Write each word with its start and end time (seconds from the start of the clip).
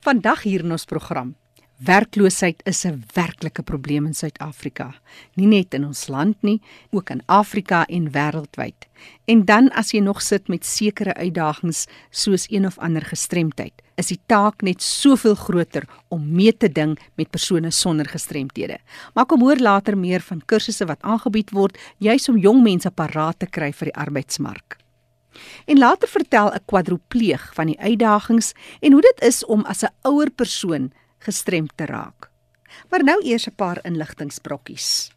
Vandag 0.00 0.46
hier 0.48 0.62
in 0.64 0.72
ons 0.72 0.86
program. 0.88 1.34
Werkloosheid 1.84 2.62
is 2.64 2.86
'n 2.86 3.04
werklike 3.12 3.62
probleem 3.62 4.06
in 4.06 4.14
Suid-Afrika, 4.14 4.94
nie 5.34 5.46
net 5.46 5.74
in 5.74 5.84
ons 5.84 6.08
land 6.08 6.36
nie, 6.42 6.60
ook 6.90 7.10
in 7.10 7.22
Afrika 7.26 7.84
en 7.86 8.10
wêreldwyd. 8.10 8.88
En 9.24 9.44
dan 9.44 9.68
as 9.68 9.90
jy 9.90 10.00
nog 10.00 10.22
sit 10.22 10.48
met 10.48 10.64
sekere 10.64 11.14
uitdagings 11.14 11.86
soos 12.10 12.46
een 12.50 12.66
of 12.66 12.78
ander 12.78 13.02
gestremdheid, 13.02 13.72
is 13.94 14.06
die 14.06 14.20
taak 14.26 14.62
net 14.62 14.82
soveel 14.82 15.34
groter 15.34 15.84
om 16.08 16.32
mee 16.32 16.56
te 16.56 16.72
ding 16.72 16.98
met 17.14 17.30
persone 17.30 17.70
sonder 17.70 18.06
gestremthede. 18.06 18.78
Maar 19.14 19.26
kom 19.26 19.40
hoor 19.40 19.58
later 19.58 19.98
meer 19.98 20.20
van 20.20 20.42
kursusse 20.46 20.86
wat 20.86 21.02
aangebied 21.02 21.50
word 21.50 21.78
juis 21.98 22.28
om 22.28 22.38
jong 22.38 22.62
mense 22.62 22.90
paraat 22.90 23.38
te 23.38 23.46
kry 23.46 23.72
vir 23.72 23.84
die 23.84 23.96
arbeidsmark. 23.96 24.80
En 25.64 25.78
later 25.78 26.08
vertel 26.08 26.52
'n 26.52 26.64
kwadropleeg 26.64 27.54
van 27.54 27.66
die 27.66 27.80
uitdagings 27.80 28.52
en 28.80 28.92
hoe 28.92 29.00
dit 29.00 29.20
is 29.20 29.44
om 29.44 29.64
as 29.64 29.82
'n 29.82 29.94
ouer 30.02 30.30
persoon 30.30 30.92
gestremd 31.18 31.72
te 31.74 31.84
raak. 31.84 32.30
Maar 32.88 33.04
nou 33.04 33.20
eers 33.22 33.46
'n 33.46 33.54
paar 33.54 33.78
inligtingsbrokkies. 33.82 35.10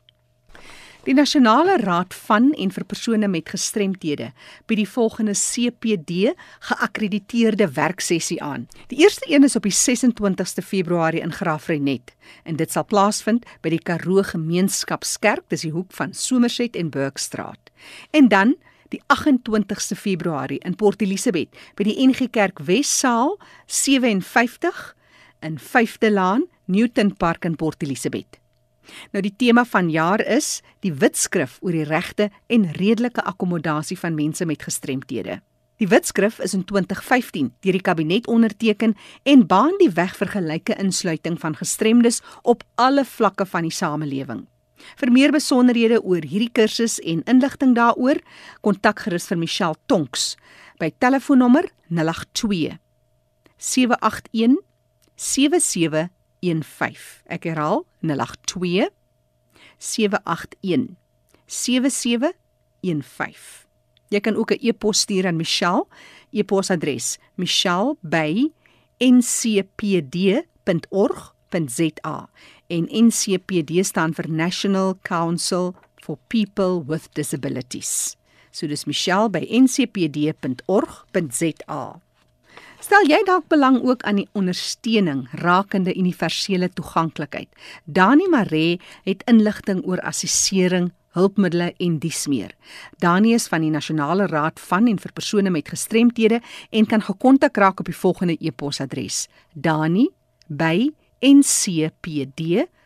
Die 1.03 1.13
Nasionale 1.13 1.77
Raad 1.77 2.13
van 2.15 2.53
en 2.55 2.69
vir 2.71 2.85
persone 2.87 3.27
met 3.27 3.49
gestremthede 3.51 4.29
bied 4.65 4.77
die 4.77 4.87
volgende 4.87 5.33
CPD 5.35 6.31
geakkrediteerde 6.69 7.67
werksessie 7.75 8.37
aan. 8.43 8.67
Die 8.87 9.01
eerste 9.03 9.27
een 9.27 9.43
is 9.43 9.55
op 9.59 9.67
die 9.67 9.75
26ste 9.75 10.63
Februarie 10.63 11.19
in 11.19 11.35
Graafrenet 11.35 12.13
en 12.43 12.55
dit 12.55 12.71
sal 12.71 12.85
plaasvind 12.85 13.43
by 13.61 13.73
die 13.75 13.81
Karoo 13.83 14.23
Gemeenskapskerk, 14.23 15.43
dis 15.51 15.67
die 15.67 15.73
hoek 15.75 15.91
van 15.91 16.13
Somerset 16.15 16.79
en 16.79 16.89
Burgstraat. 16.89 17.73
En 18.15 18.31
dan 18.31 18.55
die 18.93 19.01
28ste 19.09 19.97
Februarie 19.97 20.61
in 20.65 20.77
Port 20.77 21.01
Elizabeth 21.01 21.53
by 21.77 21.87
die 21.87 21.97
NG 22.05 22.29
Kerk 22.33 22.61
Wessaal 22.67 23.35
57 23.65 24.83
in 25.43 25.57
5de 25.59 26.11
Laan, 26.13 26.47
Newton 26.65 27.13
Park 27.17 27.45
in 27.45 27.57
Port 27.59 27.83
Elizabeth. 27.83 28.39
Nou 29.11 29.23
die 29.23 29.33
tema 29.39 29.63
van 29.65 29.89
jaar 29.91 30.21
is 30.21 30.61
die 30.83 30.91
Witskrif 30.93 31.57
oor 31.63 31.75
die 31.75 31.87
regte 31.87 32.29
en 32.51 32.67
redelike 32.77 33.23
akkommodasie 33.23 33.97
van 33.99 34.15
mense 34.15 34.45
met 34.45 34.63
gestremthede. 34.63 35.39
Die 35.81 35.89
Witskrif 35.89 36.39
is 36.43 36.53
in 36.53 36.65
2015 36.69 37.49
deur 37.65 37.75
die 37.75 37.83
kabinet 37.83 38.27
onderteken 38.27 38.93
en 39.23 39.47
baan 39.47 39.73
die 39.81 39.91
weg 39.95 40.15
vir 40.19 40.29
gelyke 40.35 40.77
insluiting 40.79 41.39
van 41.41 41.57
gestremdes 41.57 42.21
op 42.43 42.63
alle 42.75 43.05
vlakke 43.05 43.47
van 43.49 43.67
die 43.67 43.73
samelewing. 43.73 44.45
Vir 44.99 45.11
meer 45.11 45.31
besonderhede 45.31 46.03
oor 46.03 46.21
hierdie 46.21 46.51
kursus 46.51 46.99
en 47.03 47.23
inligting 47.29 47.75
daaroor, 47.75 48.17
kontak 48.61 48.99
gerus 49.05 49.27
vir 49.27 49.37
Michelle 49.37 49.75
Tonks 49.87 50.35
by 50.79 50.91
telefoonnommer 50.99 51.65
082 51.89 52.77
781 53.57 54.57
7715. 55.15 57.23
Ek 57.29 57.43
herhaal 57.47 57.85
082 58.01 58.89
781 59.77 60.95
7715. 61.47 63.63
Jy 64.13 64.19
kan 64.19 64.35
ook 64.35 64.51
'n 64.51 64.57
e-pos 64.61 64.99
stuur 64.99 65.27
aan 65.27 65.35
Michelle. 65.35 65.87
E-posadres: 66.31 67.17
michelle@ncpd.org.za 71.53 72.29
en 72.67 72.87
NCPD 72.89 73.85
staan 73.85 74.13
vir 74.13 74.29
National 74.29 74.97
Council 75.01 75.75
for 75.95 76.17
People 76.27 76.83
with 76.87 77.09
Disabilities. 77.13 78.15
So 78.51 78.67
dis 78.67 78.85
Michelle 78.85 79.29
by 79.29 79.45
ncpd.org.za. 79.49 80.41
Stel 82.83 83.07
jy 83.07 83.23
dalk 83.25 83.47
belang 83.47 83.79
ook 83.87 84.03
aan 84.03 84.15
die 84.19 84.27
ondersteuning 84.35 85.27
rakende 85.39 85.95
universele 85.95 86.69
toeganklikheid. 86.69 87.47
Dani 87.85 88.27
Maree 88.29 88.79
het 89.03 89.23
inligting 89.25 89.85
oor 89.87 89.99
assessering 90.03 90.91
hulpmiddels 91.13 91.73
en 91.77 91.99
dies 92.01 92.27
meer. 92.27 92.51
Dani 92.97 93.33
is 93.33 93.47
van 93.47 93.61
die 93.61 93.71
Nasionale 93.71 94.25
Raad 94.27 94.59
van 94.59 94.87
en 94.89 94.99
vir 94.99 95.11
persone 95.13 95.49
met 95.49 95.69
gestremthede 95.69 96.41
en 96.71 96.85
kan 96.85 97.01
gekontak 97.01 97.57
raak 97.57 97.79
op 97.79 97.85
die 97.85 97.95
volgende 97.95 98.37
e-posadres: 98.41 99.27
dani@ 99.53 100.09
ncpd.org.za. 101.23 102.77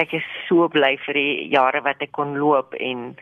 ek 0.00 0.12
is 0.16 0.26
so 0.48 0.68
bly 0.72 0.94
vir 1.06 1.18
die 1.18 1.48
jare 1.52 1.82
wat 1.84 2.02
ek 2.04 2.12
kon 2.16 2.36
loop 2.40 2.76
en 2.80 3.14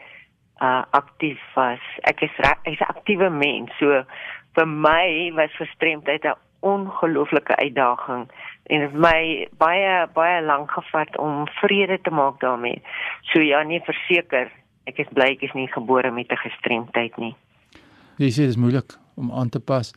uh 0.63 0.83
aktief 0.95 1.41
was. 1.57 1.83
Ek 2.07 2.23
is 2.23 2.35
ek's 2.39 2.81
'n 2.81 2.91
aktiewe 2.95 3.31
mens. 3.31 3.71
So 3.79 4.05
vir 4.55 4.67
my 4.67 5.33
was 5.35 5.55
gestremdheid 5.59 6.25
'n 6.25 6.39
ongelooflike 6.61 7.57
uitdaging 7.57 8.31
en 8.73 8.81
het 8.81 8.93
my 8.93 9.49
baie 9.59 10.07
baie 10.15 10.43
lank 10.43 10.71
gevat 10.71 11.17
om 11.19 11.47
vrede 11.61 12.01
te 12.01 12.11
maak 12.11 12.41
daarmee. 12.41 12.83
So 13.33 13.41
ja, 13.41 13.63
nee, 13.63 13.81
verseker, 13.81 14.51
ek 14.87 14.99
is 14.99 15.11
bly 15.13 15.35
ek 15.35 15.43
is 15.43 15.53
nie 15.53 15.69
gebore 15.69 16.11
met 16.11 16.31
'n 16.31 16.37
gestremdheid 16.37 17.17
nie. 17.17 17.35
Jy 18.19 18.31
sê 18.31 18.47
dit 18.47 18.55
is 18.55 18.61
moeilik 18.61 18.97
om 19.19 19.33
aan 19.33 19.49
te 19.49 19.61
pas. 19.61 19.93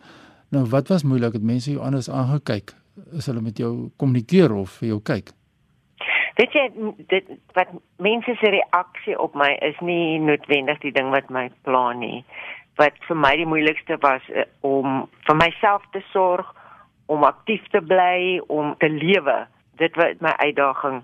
Nou 0.53 0.65
wat 0.71 0.87
was 0.87 1.03
moeilik? 1.03 1.33
Het 1.33 1.43
mense 1.43 1.71
jou 1.71 1.83
anders 1.83 2.09
aangekyk? 2.09 2.73
Is 3.17 3.27
hulle 3.29 3.41
met 3.41 3.57
jou 3.57 3.89
kommunikeer 3.97 4.53
of 4.53 4.79
vir 4.81 4.93
jou 4.93 5.01
kyk? 5.05 5.33
Weet 6.37 6.53
jy 6.53 6.65
dit 7.09 7.29
wat 7.57 7.73
mense 8.01 8.35
se 8.39 8.49
reaksie 8.53 9.17
op 9.19 9.35
my 9.37 9.49
is 9.65 9.77
nie 9.81 10.19
noodwendig 10.21 10.79
die 10.85 10.93
ding 10.93 11.09
wat 11.13 11.29
my 11.33 11.47
pla 11.65 11.91
nie. 11.97 12.23
Wat 12.77 12.97
vir 13.07 13.17
my 13.17 13.33
die 13.37 13.49
moeilikste 13.49 13.97
was 14.05 14.25
uh, 14.29 14.45
om 14.61 15.05
vir 15.25 15.37
myself 15.37 15.85
te 15.93 16.03
sorg, 16.13 16.49
om 17.09 17.25
aktief 17.25 17.65
te 17.73 17.81
bly, 17.81 18.37
om 18.53 18.75
te 18.81 18.89
lewe. 18.89 19.39
Dit 19.81 19.97
was 19.97 20.17
my 20.21 20.33
uitdaging. 20.41 21.01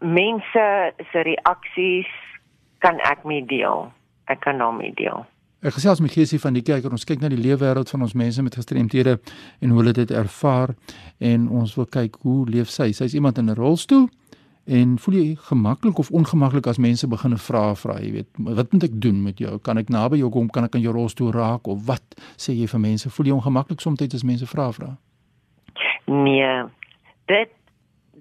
Mense 0.00 0.66
se 1.12 1.24
reaksies 1.24 2.12
kan 2.84 3.00
ek 3.08 3.24
mee 3.24 3.44
deel 3.48 3.88
ek 4.26 4.40
kan 4.40 4.58
daarmee 4.58 4.92
deel. 4.94 5.26
Ek 5.64 5.72
gesels 5.72 6.02
met 6.04 6.12
Geesie 6.12 6.36
van 6.36 6.52
die 6.52 6.60
kerk 6.62 6.84
en 6.84 6.92
ons 6.92 7.06
kyk 7.08 7.22
na 7.22 7.30
die 7.32 7.40
leefwêreld 7.40 7.88
van 7.88 8.02
ons 8.04 8.12
mense 8.12 8.42
met 8.44 8.58
gestremthede 8.58 9.14
en 9.64 9.70
hoe 9.72 9.78
hulle 9.80 9.94
dit 9.96 10.10
ervaar 10.12 10.74
en 11.24 11.46
ons 11.48 11.72
wil 11.78 11.86
kyk 11.88 12.18
hoe 12.26 12.42
leef 12.52 12.68
sy. 12.68 12.90
Sy's 12.92 13.14
iemand 13.16 13.38
in 13.38 13.48
'n 13.48 13.56
rolstoel 13.56 14.08
en 14.66 14.98
voel 14.98 15.14
jy 15.14 15.36
gemaklik 15.48 15.98
of 15.98 16.10
ongemaklik 16.10 16.66
as 16.66 16.78
mense 16.78 17.08
begin 17.08 17.38
vra 17.38 17.74
vra, 17.74 18.00
jy 18.00 18.12
weet, 18.12 18.28
wat 18.36 18.72
moet 18.72 18.82
ek 18.82 19.00
doen 19.00 19.22
met 19.22 19.38
jou? 19.38 19.58
Kan 19.58 19.78
ek 19.78 19.88
naby 19.88 20.18
jou 20.18 20.30
kom? 20.30 20.50
Kan 20.50 20.64
ek 20.64 20.74
aan 20.74 20.82
jou 20.82 20.92
rolstoel 20.92 21.32
raak 21.32 21.66
of 21.66 21.86
wat 21.86 22.04
sê 22.36 22.52
jy 22.52 22.66
vir 22.66 22.80
mense? 22.80 23.10
Voel 23.10 23.26
jy 23.26 23.32
ongemaklik 23.32 23.80
soms 23.80 24.02
as 24.02 24.24
mense 24.24 24.46
vra 24.46 24.72
vra? 24.72 24.96
Nee. 26.06 26.64
Dit 27.26 27.50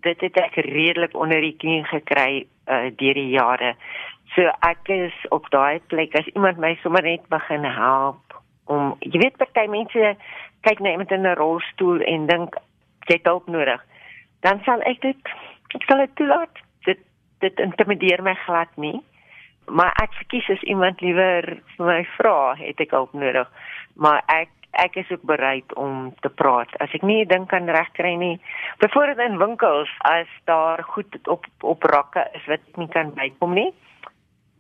dit 0.06 0.22
het 0.22 0.38
ek 0.38 0.56
redelik 0.56 1.16
onder 1.16 1.42
die 1.42 1.56
knie 1.58 1.84
gekry 1.84 2.48
uh, 2.70 2.92
deur 2.96 3.14
die 3.14 3.30
jare. 3.30 3.76
So 4.36 4.52
ek 4.68 4.90
is 4.92 5.16
op 5.32 5.48
daai 5.54 5.80
plek 5.88 6.16
as 6.20 6.28
iemand 6.36 6.60
my 6.60 6.74
sommer 6.82 7.04
net 7.04 7.24
begin 7.32 7.64
help 7.64 8.36
om 8.68 8.96
jy 9.00 9.22
weet 9.22 9.38
party 9.40 9.68
mense 9.72 10.16
kyk 10.68 10.82
na 10.82 10.92
iemand 10.92 11.12
in 11.12 11.28
'n 11.28 11.38
rolstoel 11.40 12.02
en 12.02 12.26
dink 12.28 12.58
jy 13.08 13.16
het 13.16 13.30
hulp 13.30 13.48
nodig. 13.48 13.82
Dan 14.42 14.60
sal 14.66 14.82
ek 14.82 15.02
dit 15.02 15.22
ek 15.76 15.84
sal 15.88 15.98
dit 15.98 16.16
toelaat. 16.16 16.56
Dit 16.86 17.00
dit 17.40 17.60
intimideer 17.60 18.24
my 18.24 18.36
glad 18.46 18.72
nie. 18.78 19.00
Maar 19.68 19.94
ek 20.04 20.14
verkies 20.14 20.50
as 20.50 20.62
iemand 20.64 21.02
liewer 21.02 21.62
vir 21.78 21.86
my 21.86 22.04
vra, 22.18 22.56
het 22.56 22.80
ek 22.80 22.92
hulp 22.92 23.14
nodig. 23.14 23.50
Maar 23.96 24.22
ek 24.28 24.50
ek 24.76 24.96
is 24.96 25.12
ook 25.12 25.24
bereid 25.24 25.74
om 25.80 26.14
te 26.20 26.30
praat. 26.30 26.68
As 26.84 26.92
ek 26.94 27.04
nie 27.04 27.24
'n 27.24 27.28
ding 27.28 27.48
kan 27.48 27.70
regkry 27.70 28.16
nie, 28.16 28.40
byvoorbeeld 28.80 29.30
in 29.30 29.38
winkels 29.38 29.90
as 30.00 30.28
daar 30.46 30.84
goed 30.84 31.28
op 31.28 31.46
op 31.62 31.84
rakke 31.84 32.28
is 32.34 32.46
wat 32.46 32.60
ek 32.68 32.78
nie 32.78 32.90
kan 32.90 33.14
bykom 33.14 33.54
nie, 33.54 33.74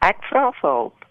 ek 0.09 0.23
vra 0.29 0.49
vir 0.61 0.69
hulp. 0.69 1.05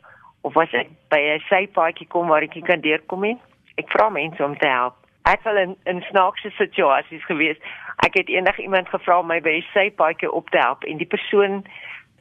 Of 0.45 0.57
as 0.61 0.73
ek 0.73 0.91
by 1.11 1.21
'n 1.21 1.41
sypaadjie 1.49 2.09
kom 2.09 2.29
waar 2.29 2.43
ek 2.43 2.55
nie 2.55 2.69
kan 2.71 2.81
deurkom 2.81 3.23
nie, 3.23 3.39
ek 3.79 3.91
vra 3.91 4.11
mense 4.11 4.45
om 4.45 4.57
te 4.59 4.69
help. 4.69 4.97
Ek 5.25 5.41
het 5.45 5.57
in 5.57 5.77
in 5.85 6.05
snaakse 6.11 6.51
situasies 6.51 7.25
gewees. 7.25 7.59
Ek 8.07 8.15
het 8.15 8.29
eendag 8.29 8.59
iemand 8.59 8.89
gevra 8.89 9.19
om 9.19 9.27
my 9.27 9.41
by 9.41 9.57
'n 9.59 9.73
sypaadjie 9.73 10.33
op 10.33 10.51
te 10.51 10.59
help 10.59 10.85
en 10.85 10.97
die 10.97 11.13
persoon 11.17 11.65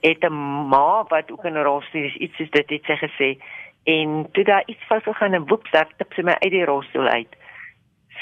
het 0.01 0.23
'n 0.23 0.33
ma 0.69 1.03
wat 1.09 1.31
ook 1.31 1.45
in 1.45 1.57
'n 1.57 1.63
rolstoel 1.63 2.03
is, 2.03 2.15
iets 2.15 2.37
soos 2.37 2.49
dit 2.49 2.69
het 2.69 2.83
sy 2.85 2.95
gesê 2.95 3.29
en 3.83 4.27
toe 4.31 4.43
daar 4.43 4.63
iets 4.65 4.83
fout 4.87 5.03
gegaan 5.03 5.33
en 5.33 5.47
woep 5.47 5.67
daar 5.71 5.87
tip 5.97 6.13
sy 6.13 6.21
my 6.21 6.35
uit 6.39 6.51
die 6.51 6.65
rolstoel 6.65 7.07
uit. 7.07 7.35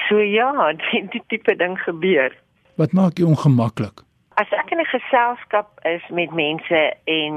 So 0.07 0.19
ja, 0.19 0.74
die, 0.92 1.07
die 1.09 1.24
tipe 1.27 1.56
ding 1.56 1.80
gebeur. 1.80 2.36
Wat 2.75 2.92
maak 2.92 3.18
jy 3.18 3.25
ongemaklik? 3.25 4.01
As 4.33 4.50
ek 4.50 4.71
in 4.71 4.80
'n 4.80 4.86
geselskap 4.86 5.80
is 5.86 6.04
met 6.09 6.31
mense 6.33 6.94
en 7.06 7.36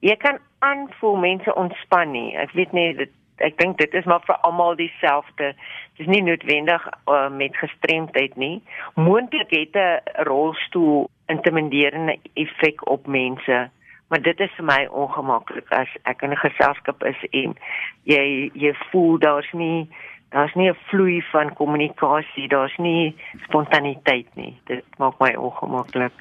jy 0.00 0.16
kan 0.16 0.38
aanvoel 0.58 1.16
mense 1.16 1.54
ontspan 1.54 2.10
nie. 2.12 2.36
Ek 2.36 2.52
weet 2.52 2.72
nie 2.72 2.94
dit 2.94 3.14
ek 3.38 3.58
dink 3.58 3.78
dit 3.78 3.92
is 3.94 4.04
maar 4.04 4.22
vir 4.26 4.36
almal 4.42 4.74
dieselfde. 4.74 5.54
Dit 5.96 6.06
is 6.06 6.10
nie 6.10 6.22
noodwendig 6.22 6.88
uh, 7.06 7.28
met 7.30 7.56
gestremdheid 7.56 8.36
nie. 8.36 8.62
Moontlik 8.94 9.50
het 9.50 9.76
'n 9.76 10.24
rolstoel 10.26 11.10
intimiderende 11.26 12.18
effek 12.34 12.88
op 12.88 13.06
mense 13.06 13.70
maar 14.08 14.22
dit 14.22 14.40
is 14.40 14.52
vir 14.56 14.64
my 14.64 14.86
ongemaklik 14.90 15.70
as 15.76 15.88
ek 16.02 16.22
in 16.22 16.32
'n 16.32 16.44
geselskap 16.44 17.04
is 17.04 17.20
en 17.30 17.56
jy 18.04 18.50
jy 18.54 18.72
voel 18.90 19.18
daar's 19.18 19.52
nie 19.52 19.88
daar's 20.30 20.54
nie 20.54 20.70
'n 20.70 20.76
vloei 20.88 21.22
van 21.32 21.54
kommunikasie, 21.54 22.48
daar's 22.48 22.76
nie 22.76 23.16
spontaniteit 23.42 24.26
nie. 24.34 24.60
Dit 24.64 24.84
maak 24.98 25.18
my 25.18 25.34
ongemaklik. 25.34 26.12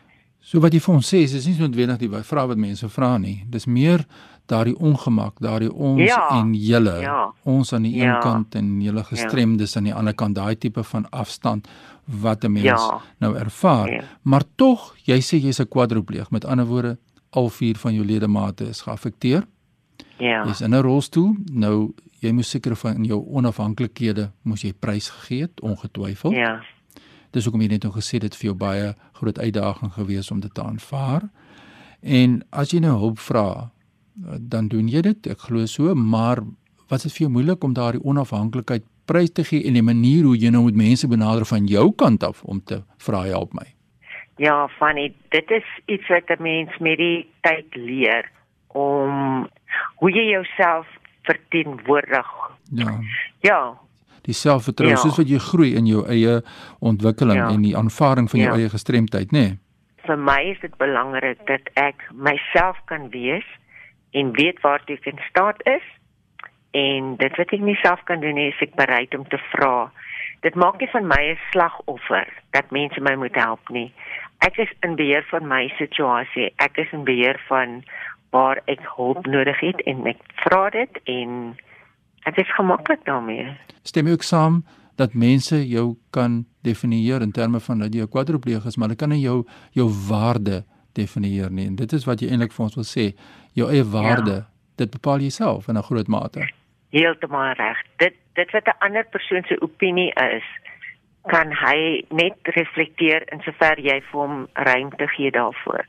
So 0.41 0.59
wat 0.63 0.73
jy 0.73 0.79
vir 0.79 0.95
ons 0.95 1.13
sê, 1.13 1.23
is 1.25 1.31
dis 1.31 1.47
nie 1.47 1.57
noodwendig 1.59 1.99
die 1.99 2.09
vrae 2.09 2.47
wat 2.47 2.57
mense 2.57 2.87
vra 2.89 3.17
nie. 3.17 3.43
Dis 3.51 3.67
meer 3.67 4.05
daardie 4.47 4.75
ongemak, 4.79 5.41
daardie 5.43 5.71
ons 5.71 6.01
ja, 6.01 6.21
en 6.37 6.53
julle, 6.55 7.01
ja, 7.03 7.17
ons 7.43 7.73
aan 7.75 7.83
die 7.83 7.97
een 7.97 8.07
ja, 8.07 8.19
kant 8.23 8.55
en 8.55 8.69
julle 8.81 9.03
ja. 9.03 9.09
gestremdes 9.09 9.73
ja. 9.73 9.79
aan 9.79 9.89
die 9.89 9.93
ander 9.93 10.15
kant, 10.15 10.37
daai 10.37 10.55
tipe 10.55 10.83
van 10.87 11.09
afstand 11.11 11.67
wat 12.05 12.45
'n 12.45 12.51
mens 12.51 12.65
ja, 12.65 13.01
nou 13.19 13.35
ervaar. 13.35 13.91
Ja. 13.91 14.03
Maar 14.21 14.43
tog, 14.55 14.95
jy 15.03 15.19
sê 15.19 15.41
jy's 15.41 15.59
'n 15.59 15.67
kwadropleeg. 15.67 16.31
Met 16.31 16.45
ander 16.45 16.65
woorde, 16.65 16.97
al 17.29 17.49
vier 17.49 17.75
van 17.75 17.93
jou 17.93 18.05
ledemate 18.05 18.69
is 18.69 18.81
geaffekteer. 18.81 19.43
Ja. 20.17 20.45
Jy's 20.45 20.61
in 20.61 20.73
'n 20.73 20.81
rolstoel. 20.81 21.35
Nou 21.51 21.93
jy 22.19 22.31
moet 22.31 22.45
seker 22.45 22.75
van 22.75 23.03
jou 23.03 23.19
onafhanklikhede 23.29 24.31
moes 24.41 24.61
jy 24.61 24.73
prys 24.73 25.09
gegee 25.09 25.41
het, 25.41 25.61
ongetwyfeld. 25.61 26.33
Ja. 26.33 26.61
Dis 27.37 27.45
hoekom 27.45 27.61
jy 27.61 27.75
net 27.75 27.83
nog 27.85 27.99
gesê 27.99 28.17
dit 28.17 28.33
vir 28.33 28.47
jou 28.49 28.55
baie 28.57 28.93
groot 29.19 29.37
uitdaging 29.37 29.91
gewees 29.93 30.31
om 30.33 30.39
dit 30.41 30.53
te 30.53 30.63
aanvaar. 30.63 31.27
En 32.01 32.39
as 32.49 32.71
jy 32.73 32.79
nou 32.81 32.95
hulp 32.97 33.19
vra, 33.21 33.69
dan 34.53 34.71
doen 34.71 34.87
jy 34.89 35.03
dit. 35.05 35.29
Ek 35.29 35.45
glo 35.45 35.69
so, 35.69 35.93
maar 35.93 36.41
wat 36.89 37.05
is 37.05 37.13
vir 37.13 37.27
jou 37.27 37.33
moeilik 37.35 37.61
om 37.63 37.75
daardie 37.77 38.01
onafhanklikheid 38.01 38.87
prys 39.05 39.29
te 39.37 39.45
gee 39.45 39.61
en 39.69 39.77
die 39.77 39.85
manier 39.85 40.25
hoe 40.25 40.33
jy 40.33 40.49
nou 40.49 40.65
met 40.65 40.81
mense 40.81 41.07
benader 41.07 41.45
van 41.45 41.69
jou 41.69 41.91
kant 41.93 42.25
af 42.25 42.41
om 42.43 42.57
te 42.57 42.81
vra 43.05 43.21
help 43.29 43.53
my? 43.53 43.67
Ja, 44.41 44.65
funny. 44.79 45.11
Dit 45.29 45.51
is 45.53 45.67
iets 45.85 46.09
wat 46.09 46.29
'n 46.29 46.41
mens 46.41 46.73
met 46.77 46.97
die 46.97 47.29
tyd 47.41 47.69
leer 47.75 48.31
om 48.73 49.45
hoe 50.01 50.11
jy 50.11 50.25
jouself 50.29 50.87
verteenwoordig. 51.21 52.27
Ja. 52.71 52.99
Ja. 53.41 53.77
Die 54.27 54.35
selfvertroue, 54.35 54.95
ja. 54.95 55.01
soos 55.01 55.17
wat 55.19 55.29
jy 55.31 55.39
groei 55.39 55.73
in 55.79 55.87
jou 55.87 56.03
eie 56.11 56.41
ontwikkeling 56.83 57.39
ja. 57.39 57.51
en 57.53 57.63
die 57.63 57.75
aanvaarding 57.79 58.27
van 58.31 58.43
jou 58.43 58.49
ja. 58.51 58.57
eie 58.59 58.73
gestremdheid, 58.73 59.31
nê? 59.35 59.45
Nee? 59.45 59.55
Vir 60.07 60.19
my 60.23 60.39
is 60.53 60.59
dit 60.63 60.75
belangrik 60.79 61.39
dat 61.47 61.67
ek 61.79 62.03
myself 62.15 62.79
kan 62.91 63.09
wees 63.11 63.47
en 64.15 64.31
weet 64.37 64.59
waar 64.63 64.83
ek 64.87 65.07
in 65.09 65.19
staat 65.29 65.63
is. 65.67 65.83
En 66.75 67.15
dit 67.19 67.39
wat 67.39 67.51
ek 67.55 67.63
nie 67.63 67.75
self 67.81 68.03
kan 68.07 68.21
doen 68.21 68.35
nie, 68.37 68.51
is 68.51 68.61
ek 68.63 68.75
bereid 68.75 69.15
om 69.15 69.25
te 69.31 69.39
vra. 69.51 69.89
Dit 70.45 70.55
maak 70.55 70.79
nie 70.79 70.91
van 70.91 71.07
my 71.07 71.23
'n 71.33 71.39
slagoffer 71.51 72.27
dat 72.51 72.71
mense 72.71 73.01
my 73.01 73.15
moet 73.15 73.35
help 73.35 73.63
nie 73.69 73.91
ek 74.39 74.57
is 74.57 74.71
in 74.85 74.95
beheer 74.95 75.25
van 75.29 75.47
my 75.47 75.67
situasie. 75.77 76.51
Ek 76.61 76.77
is 76.77 76.91
in 76.93 77.05
beheer 77.07 77.39
van 77.47 77.81
waar 78.35 78.61
ek 78.65 78.83
hulp 78.95 79.25
nodig 79.25 79.59
het 79.63 79.81
en 79.89 80.05
ek 80.09 80.21
vra 80.43 80.67
dit 80.75 80.99
en 81.09 81.55
ek 82.27 82.37
is 82.43 82.55
gemaklik 82.55 83.05
daarmee. 83.07 83.55
Stem 83.87 84.07
jy 84.09 84.17
ook 84.17 84.27
saam 84.27 84.63
dat 84.97 85.13
mense 85.13 85.59
jou 85.67 85.95
kan 86.15 86.45
definieer 86.65 87.21
in 87.21 87.31
terme 87.31 87.59
van 87.59 87.79
dat 87.79 87.93
jy 87.93 88.01
'n 88.01 88.13
kwadropleeg 88.15 88.65
is, 88.65 88.77
maar 88.77 88.87
hulle 88.87 88.99
kan 88.99 89.09
nie 89.09 89.21
jou 89.21 89.45
jou 89.71 89.89
waarde 90.09 90.65
definieer 90.93 91.51
nie. 91.51 91.67
En 91.67 91.75
dit 91.75 91.93
is 91.93 92.05
wat 92.05 92.19
jy 92.21 92.29
eintlik 92.29 92.51
vir 92.51 92.63
ons 92.63 92.75
wil 92.75 92.83
sê, 92.83 93.13
jou 93.53 93.69
eie 93.69 93.83
waarde, 93.83 94.35
ja. 94.41 94.47
dit 94.75 94.89
bepaal 94.91 95.19
jy 95.19 95.29
self 95.29 95.67
in 95.67 95.77
'n 95.77 95.83
groot 95.89 96.07
mate. 96.07 96.49
Heeltemal 96.89 97.53
reg. 97.53 97.77
Dit 97.97 98.15
dit 98.33 98.51
wat 98.51 98.67
'n 98.67 98.79
ander 98.79 99.05
persoon 99.05 99.43
se 99.47 99.61
opinie 99.61 100.13
is, 100.13 100.47
kan 101.27 101.51
hy 101.51 102.05
net 102.09 102.35
reflekteer 102.43 103.23
in 103.31 103.41
sover 103.41 103.79
jy 103.79 104.01
vir 104.11 104.19
hom 104.19 104.47
ruimte 104.53 105.07
gee 105.07 105.31
daarvoor. 105.31 105.85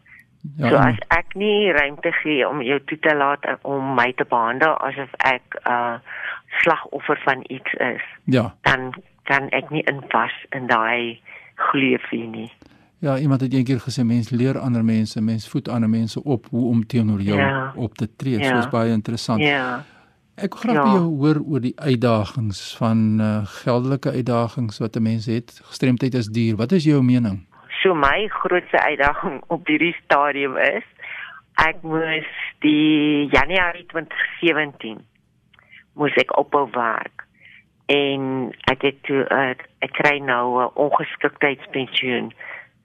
Ja, 0.57 0.69
so 0.69 0.77
as 0.77 0.99
ek 1.09 1.35
nie 1.35 1.73
ruimte 1.73 2.13
gee 2.23 2.49
om 2.49 2.63
jou 2.63 2.79
toe 2.87 2.99
te 2.99 3.15
laat 3.15 3.45
om 3.63 3.95
my 3.95 4.13
te 4.17 4.25
behandel 4.25 4.77
asof 4.87 5.11
ek 5.19 5.43
'n 5.55 5.73
uh, 5.73 5.99
slagoffer 6.49 7.21
van 7.25 7.45
iets 7.47 7.73
is. 7.73 8.03
Ja. 8.25 8.55
Dan 8.61 8.95
kan 9.23 9.49
ek 9.49 9.71
nie 9.71 9.83
inpas 9.83 10.33
in 10.51 10.67
daai 10.67 11.21
gleufie 11.55 12.27
nie. 12.27 12.51
Ja, 12.99 13.19
iemand 13.19 13.41
het 13.41 13.53
eendag 13.55 13.85
gesê 13.87 14.03
mense 14.03 14.35
leer 14.37 14.59
ander 14.59 14.85
mense, 14.85 15.21
mense 15.21 15.51
voed 15.51 15.69
ander 15.69 15.89
mense 15.89 16.23
op 16.25 16.47
hoe 16.51 16.69
om 16.69 16.87
teenoor 16.87 17.21
jou 17.21 17.39
ja. 17.39 17.73
op 17.77 17.95
te 17.95 18.09
tree. 18.17 18.39
Ja. 18.39 18.49
So 18.49 18.59
is 18.59 18.69
baie 18.69 18.93
interessant. 18.93 19.41
Ja. 19.41 19.85
Ek 20.35 20.55
wil 20.55 20.63
graag 20.63 20.77
ja. 20.77 20.83
by 20.83 20.95
jou 20.97 21.05
hoor 21.19 21.39
oor 21.47 21.63
die 21.63 21.75
uitdagings 21.77 22.77
van 22.79 23.21
uh, 23.21 23.47
geldelike 23.63 24.11
uitdagings 24.11 24.79
wat 24.79 24.97
'n 24.97 25.03
mens 25.03 25.27
het. 25.27 25.61
Gestremdheid 25.65 26.15
is 26.15 26.27
duur. 26.27 26.57
Wat 26.57 26.73
is 26.73 26.85
jou 26.85 27.03
mening? 27.03 27.47
So 27.83 27.95
my 27.95 28.29
grootste 28.29 28.83
uitdaging 28.83 29.43
op 29.47 29.67
hierdie 29.67 29.97
stadium 30.05 30.57
is 30.57 30.85
ek 31.55 31.83
moes 31.83 32.27
die 32.59 33.29
Januarie 33.31 33.87
2017 33.87 34.99
moes 35.99 36.17
ek 36.21 36.37
ophou 36.39 36.69
werk 36.75 37.27
en 37.89 38.23
ek 38.71 38.83
het 38.85 39.03
toe 39.09 39.25
uh, 39.33 39.55
ek 39.85 39.93
kry 39.97 40.19
nou 40.21 40.63
'n 40.63 40.71
ongeskiktheidspensioen 40.75 42.33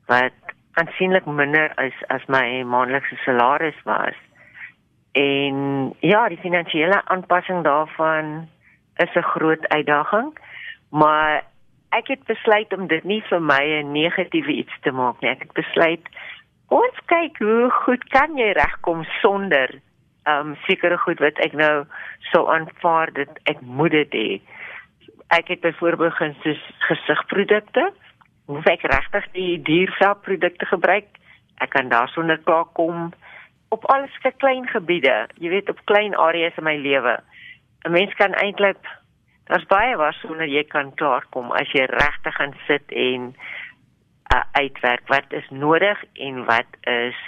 wat 0.08 0.54
aansienlik 0.80 1.26
minder 1.26 1.74
is 1.84 1.98
as 2.08 2.26
my 2.28 2.64
maandelikse 2.64 3.16
salaris 3.26 3.80
was. 3.84 4.16
En 5.12 5.56
ja, 6.00 6.28
die 6.30 6.42
finansiële 6.42 7.02
aanpassing 7.06 7.64
daarvan 7.64 8.50
is 8.96 9.14
'n 9.16 9.30
groot 9.36 9.68
uitdaging, 9.68 10.38
maar 10.90 11.44
ek 11.90 12.08
het 12.08 12.24
besluit 12.24 12.74
om 12.74 12.88
dit 12.88 13.04
nie 13.04 13.24
vir 13.30 13.42
my 13.42 13.64
'n 13.64 13.92
negatiewe 13.92 14.52
iets 14.52 14.76
te 14.82 14.92
maak 14.92 15.22
nie. 15.22 15.30
Ek 15.30 15.40
het 15.40 15.54
besluit 15.54 16.08
ons 16.68 16.98
kyk 17.06 17.38
hoe 17.38 17.70
goed 17.70 18.04
kan 18.10 18.38
jy 18.38 18.52
regkom 18.52 19.04
sonder 19.04 19.70
um, 20.30 20.56
sekere 20.68 20.98
goed 20.98 21.20
wat 21.20 21.40
ek 21.44 21.54
nou 21.54 21.86
sou 22.32 22.46
aanvaar 22.52 23.14
dit 23.14 23.40
ek 23.50 23.62
moet 23.62 23.92
dit 23.92 24.14
hê. 24.14 24.30
Ek 25.34 25.48
het 25.48 25.62
byvoorbeeld 25.62 26.14
gesigprodukte. 26.88 27.92
Hoe 28.46 28.64
ek 28.70 28.84
regtig 28.92 29.28
die 29.34 29.62
diervelprodukte 29.62 30.66
gebruik. 30.66 31.08
Ek 31.64 31.70
kan 31.70 31.90
daarsonder 31.90 32.42
klaar 32.44 32.68
kom 32.74 33.14
op 33.74 33.86
al 33.90 34.06
sulke 34.14 34.34
klein 34.38 34.68
gebiede, 34.70 35.14
jy 35.42 35.50
weet 35.50 35.70
op 35.72 35.80
klein 35.90 36.14
areas 36.20 36.58
in 36.62 36.68
my 36.68 36.76
lewe. 36.78 37.18
'n 37.86 37.92
Mens 37.92 38.14
kan 38.20 38.36
eintlik 38.44 38.78
daar's 39.50 39.66
baie 39.68 39.96
waarsonder 39.98 40.48
jy 40.48 40.64
kan 40.64 40.94
klaarkom 41.00 41.52
as 41.52 41.72
jy 41.76 41.86
regtig 41.90 42.36
gaan 42.36 42.54
sit 42.68 42.92
en 42.92 43.34
uh, 44.34 44.44
uitwerk 44.52 45.08
wat 45.08 45.34
is 45.40 45.50
nodig 45.50 46.04
en 46.14 46.46
wat 46.46 46.70
is 46.88 47.20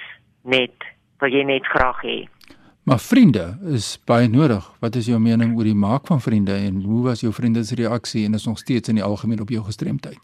net 0.43 0.85
wat 1.19 1.31
jy 1.31 1.43
net 1.43 1.67
graag 1.73 2.01
hê. 2.03 2.17
Maar 2.85 2.99
vriende 2.99 3.57
is 3.73 4.03
baie 4.05 4.27
nodig. 4.29 4.65
Wat 4.79 4.95
is 4.95 5.07
jou 5.09 5.17
mening 5.19 5.55
oor 5.57 5.65
die 5.65 5.79
maak 5.85 6.05
van 6.05 6.19
vriende 6.21 6.53
en 6.53 6.83
hoe 6.85 7.03
was 7.03 7.21
jou 7.25 7.31
vriende 7.33 7.63
se 7.63 7.75
reaksie 7.75 8.25
en 8.25 8.33
is 8.37 8.45
nog 8.45 8.57
steeds 8.57 8.89
in 8.89 8.99
die 8.99 9.03
algemeen 9.03 9.41
op 9.41 9.49
jou 9.49 9.63
gestremdheid? 9.65 10.19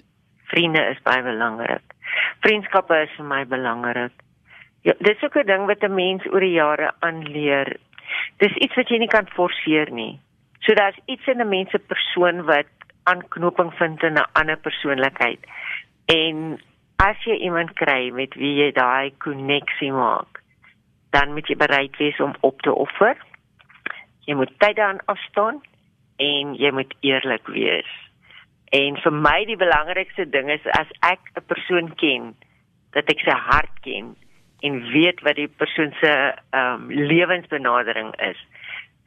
Vriende 0.51 0.84
is 0.94 1.00
baie 1.01 1.24
belangrik. 1.25 1.96
Vriendskappe 2.46 3.00
is 3.08 3.15
vir 3.18 3.25
my 3.25 3.39
belangrik. 3.50 4.13
Ja, 4.86 4.94
dis 5.00 5.24
ook 5.24 5.36
'n 5.41 5.46
ding 5.46 5.65
wat 5.65 5.82
'n 5.82 5.94
mens 5.94 6.25
oor 6.25 6.39
die 6.39 6.53
jare 6.53 6.91
aanleer. 7.00 7.77
Dis 8.38 8.56
iets 8.56 8.75
wat 8.75 8.89
jy 8.89 8.98
nie 8.98 9.08
kan 9.08 9.27
forceer 9.27 9.91
nie. 9.91 10.20
So 10.60 10.74
daar's 10.74 11.00
iets 11.06 11.27
in 11.27 11.41
'n 11.41 11.50
mens 11.50 11.70
se 11.70 11.80
persoon 11.80 12.44
wat 12.46 12.70
aanknoping 13.03 13.74
vind 13.74 14.03
in 14.03 14.13
'n 14.13 14.30
ander 14.34 14.58
persoonlikheid. 14.58 15.39
En 16.06 16.62
as 16.96 17.24
jy 17.24 17.36
iemand 17.36 17.74
kry 17.74 18.10
met 18.10 18.34
wie 18.34 18.56
jy 18.56 18.72
daai 18.72 19.13
koneksie 19.18 19.91
maak, 19.91 20.40
dan 21.12 21.34
moet 21.36 21.48
jy 21.48 21.58
bereid 21.60 21.98
wees 22.00 22.20
om 22.20 22.34
op 22.39 22.62
te 22.62 22.74
offer. 22.74 23.18
Jy 24.27 24.36
moet 24.39 24.53
tyd 24.63 24.75
daarin 24.80 25.03
afstaan 25.12 25.62
en 26.22 26.56
jy 26.56 26.72
moet 26.72 26.94
eerlik 27.00 27.48
wees. 27.48 27.89
En 28.72 28.96
vir 29.03 29.13
my 29.13 29.39
die 29.50 29.60
belangrikste 29.60 30.25
ding 30.32 30.51
is 30.51 30.65
as 30.80 30.88
ek 31.03 31.20
'n 31.36 31.44
persoon 31.48 31.96
ken, 31.96 32.36
dat 32.96 33.10
ek 33.10 33.20
sy 33.20 33.36
hart 33.36 33.75
ken 33.84 34.15
en 34.62 34.82
weet 34.94 35.22
wat 35.25 35.36
die 35.36 35.48
persoon 35.48 35.91
se 36.00 36.12
ehm 36.51 36.74
um, 36.74 36.91
lewensbenadering 36.91 38.13
is, 38.30 38.39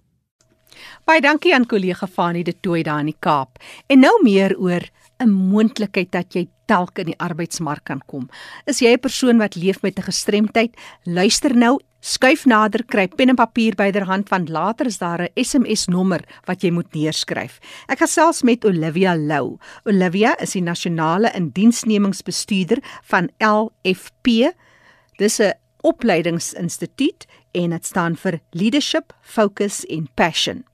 Baie 1.05 1.21
dankie 1.21 1.55
aan 1.55 1.67
kollega 1.67 2.07
Fanie 2.07 2.45
de 2.45 2.55
Tooi 2.61 2.83
daar 2.83 3.01
in 3.01 3.11
die 3.11 3.17
Kaap. 3.19 3.59
En 3.87 4.05
nou 4.05 4.15
meer 4.23 4.57
oor 4.59 4.89
'n 5.19 5.31
moontlikheid 5.31 6.11
dat 6.13 6.35
jy 6.35 6.49
dalk 6.67 6.99
in 6.99 7.13
die 7.13 7.19
arbeidsmark 7.19 7.85
kan 7.85 8.01
kom. 8.07 8.29
Is 8.67 8.81
jy 8.81 8.93
'n 8.93 9.01
persoon 9.01 9.39
wat 9.39 9.57
leef 9.57 9.83
met 9.83 9.99
'n 9.99 10.03
gestremdheid? 10.03 10.77
Luister 11.05 11.57
nou, 11.57 11.79
skuif 12.01 12.47
nader, 12.47 12.85
kry 12.85 13.09
pen 13.09 13.29
en 13.29 13.37
papier 13.37 13.75
byderhand 13.75 14.29
want 14.29 14.49
later 14.49 14.87
is 14.87 14.99
daar 14.99 15.23
'n 15.23 15.45
SMS 15.45 15.87
nommer 15.87 16.21
wat 16.47 16.63
jy 16.63 16.71
moet 16.71 16.95
neerskryf. 16.95 17.59
Ek 17.89 17.99
gesels 17.99 18.43
met 18.43 18.65
Olivia 18.65 19.17
Lou. 19.17 19.59
Olivia 19.85 20.37
is 20.39 20.53
die 20.53 20.63
nasionale 20.63 21.33
indiensnemingsbestuurder 21.35 22.79
van 23.03 23.31
LFP. 23.39 24.53
Dis 25.17 25.41
'n 25.41 25.53
opleidingsinstituut 25.83 27.27
en 27.53 27.71
dit 27.71 27.87
staan 27.87 28.17
vir 28.17 28.41
Leadership, 28.51 29.13
Focus 29.23 29.85
en 29.87 30.09
Passion. 30.15 30.65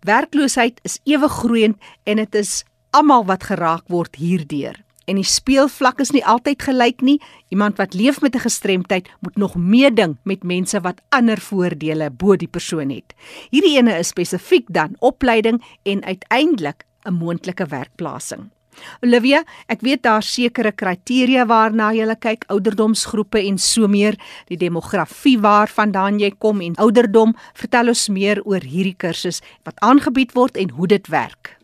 Werkloosheid 0.00 0.80
is 0.82 0.98
ewe 1.04 1.28
groeiend 1.28 1.76
en 2.04 2.16
dit 2.16 2.34
is 2.34 2.64
almal 2.92 3.24
wat 3.28 3.48
geraak 3.50 3.88
word 3.88 4.16
hierdeur. 4.20 4.76
En 5.10 5.18
die 5.18 5.26
speelvlak 5.26 5.98
is 6.00 6.12
nie 6.14 6.22
altyd 6.24 6.62
gelyk 6.62 7.02
nie. 7.02 7.18
Iemand 7.50 7.80
wat 7.80 7.94
leef 7.94 8.20
met 8.22 8.36
'n 8.36 8.46
gestremdheid 8.46 9.08
moet 9.20 9.36
nog 9.36 9.56
meeding 9.56 10.16
met 10.22 10.44
mense 10.44 10.80
wat 10.80 11.02
ander 11.08 11.40
voordele 11.40 12.10
bo 12.10 12.36
die 12.36 12.48
persoon 12.48 12.90
het. 12.90 13.14
Hierdie 13.50 13.76
ene 13.76 13.98
is 13.98 14.08
spesifiek 14.08 14.66
dan 14.68 14.96
opleiding 14.98 15.62
en 15.82 16.04
uiteindelik 16.04 16.84
'n 17.04 17.12
moontlike 17.12 17.66
werkplasing. 17.66 18.50
Olivia, 19.02 19.44
ek 19.66 19.80
weet 19.80 20.02
daar 20.02 20.22
sekere 20.22 20.72
kriteria 20.72 21.46
waarna 21.46 21.92
jy 21.92 22.14
kyk, 22.14 22.44
ouderdomsgroepe 22.48 23.38
en 23.38 23.58
so 23.58 23.88
meer, 23.88 24.16
die 24.48 24.56
demografie 24.56 25.38
waarvandaan 25.40 26.18
jy 26.18 26.32
kom 26.38 26.60
en 26.60 26.76
ouderdom. 26.76 27.34
Vertel 27.54 27.88
ons 27.88 28.08
meer 28.08 28.42
oor 28.44 28.60
hierdie 28.60 28.96
kursus 28.96 29.42
wat 29.64 29.80
aangebied 29.80 30.32
word 30.32 30.56
en 30.56 30.70
hoe 30.70 30.86
dit 30.86 31.08
werk. 31.08 31.61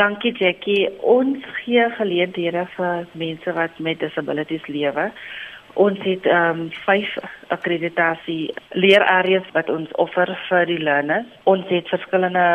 Dankie 0.00 0.32
Jackie. 0.32 0.88
Ons 1.04 1.44
gee 1.60 1.84
geleenthede 1.98 2.62
vir 2.76 3.08
mense 3.20 3.52
wat 3.52 3.78
met 3.84 4.00
disabilities 4.00 4.64
lewe. 4.72 5.10
Ons 5.84 6.00
het 6.08 6.24
ehm 6.26 6.62
um, 6.62 6.70
vyf 6.86 7.10
akkreditasie 7.56 8.54
leerareas 8.84 9.50
wat 9.56 9.68
ons 9.68 9.92
offer 10.04 10.32
vir 10.48 10.64
die 10.72 10.80
learners. 10.88 11.28
Ons 11.52 11.68
het 11.68 11.92
verskillende 11.92 12.46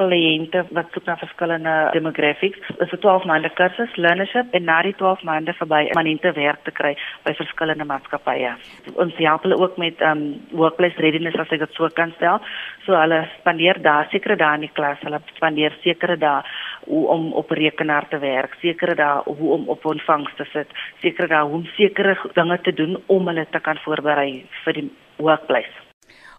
kliënte 0.00 0.64
wat 0.76 0.90
soek 0.94 1.06
na 1.08 1.16
verskillende 1.20 1.74
demographics. 1.94 2.58
Dit 2.68 2.80
is 2.86 2.92
'n 2.92 3.02
12 3.04 3.24
maande 3.30 3.50
kursus, 3.60 3.96
learnership 3.96 4.46
en 4.56 4.64
na 4.64 4.82
die 4.82 4.94
12 4.94 5.22
maande 5.22 5.52
verby 5.52 5.84
permanente 5.86 6.32
werk 6.32 6.64
te 6.64 6.70
kry 6.70 6.96
by 7.24 7.32
verskillende 7.34 7.84
maatskappye. 7.84 8.52
Ons 8.94 9.14
help 9.16 9.42
hulle 9.42 9.58
ook 9.58 9.76
met 9.76 10.00
um 10.00 10.22
workplace 10.50 10.96
readiness 10.96 11.38
as 11.38 11.52
ek 11.52 11.58
dit 11.58 11.74
so 11.74 11.88
kan 11.88 12.12
stel. 12.16 12.40
So 12.86 12.92
hulle 12.92 13.28
spandeer 13.38 13.82
daar 13.82 14.06
sekere 14.10 14.36
dae 14.36 14.54
in 14.54 14.60
die 14.60 14.72
klas, 14.72 14.98
hulle 15.00 15.20
spandeer 15.36 15.72
sekere 15.82 16.16
dae 16.16 16.42
om 16.86 17.32
op 17.32 17.50
rekenaar 17.50 18.08
te 18.08 18.18
werk, 18.18 18.54
sekere 18.60 18.94
dae 18.94 19.22
hoe 19.24 19.52
om 19.52 19.68
op 19.68 19.84
ontvangs 19.84 20.32
te 20.36 20.44
sit, 20.52 20.68
sekere 21.00 21.28
dae 21.28 21.44
hoe 21.44 21.60
om 21.60 21.66
sekere 21.76 22.16
dinge 22.34 22.60
te 22.60 22.72
doen 22.72 22.96
om 23.06 23.26
hulle 23.26 23.46
te 23.50 23.60
kan 23.60 23.78
voorberei 23.84 24.46
vir 24.64 24.72
die 24.72 24.90
workplace. 25.16 25.90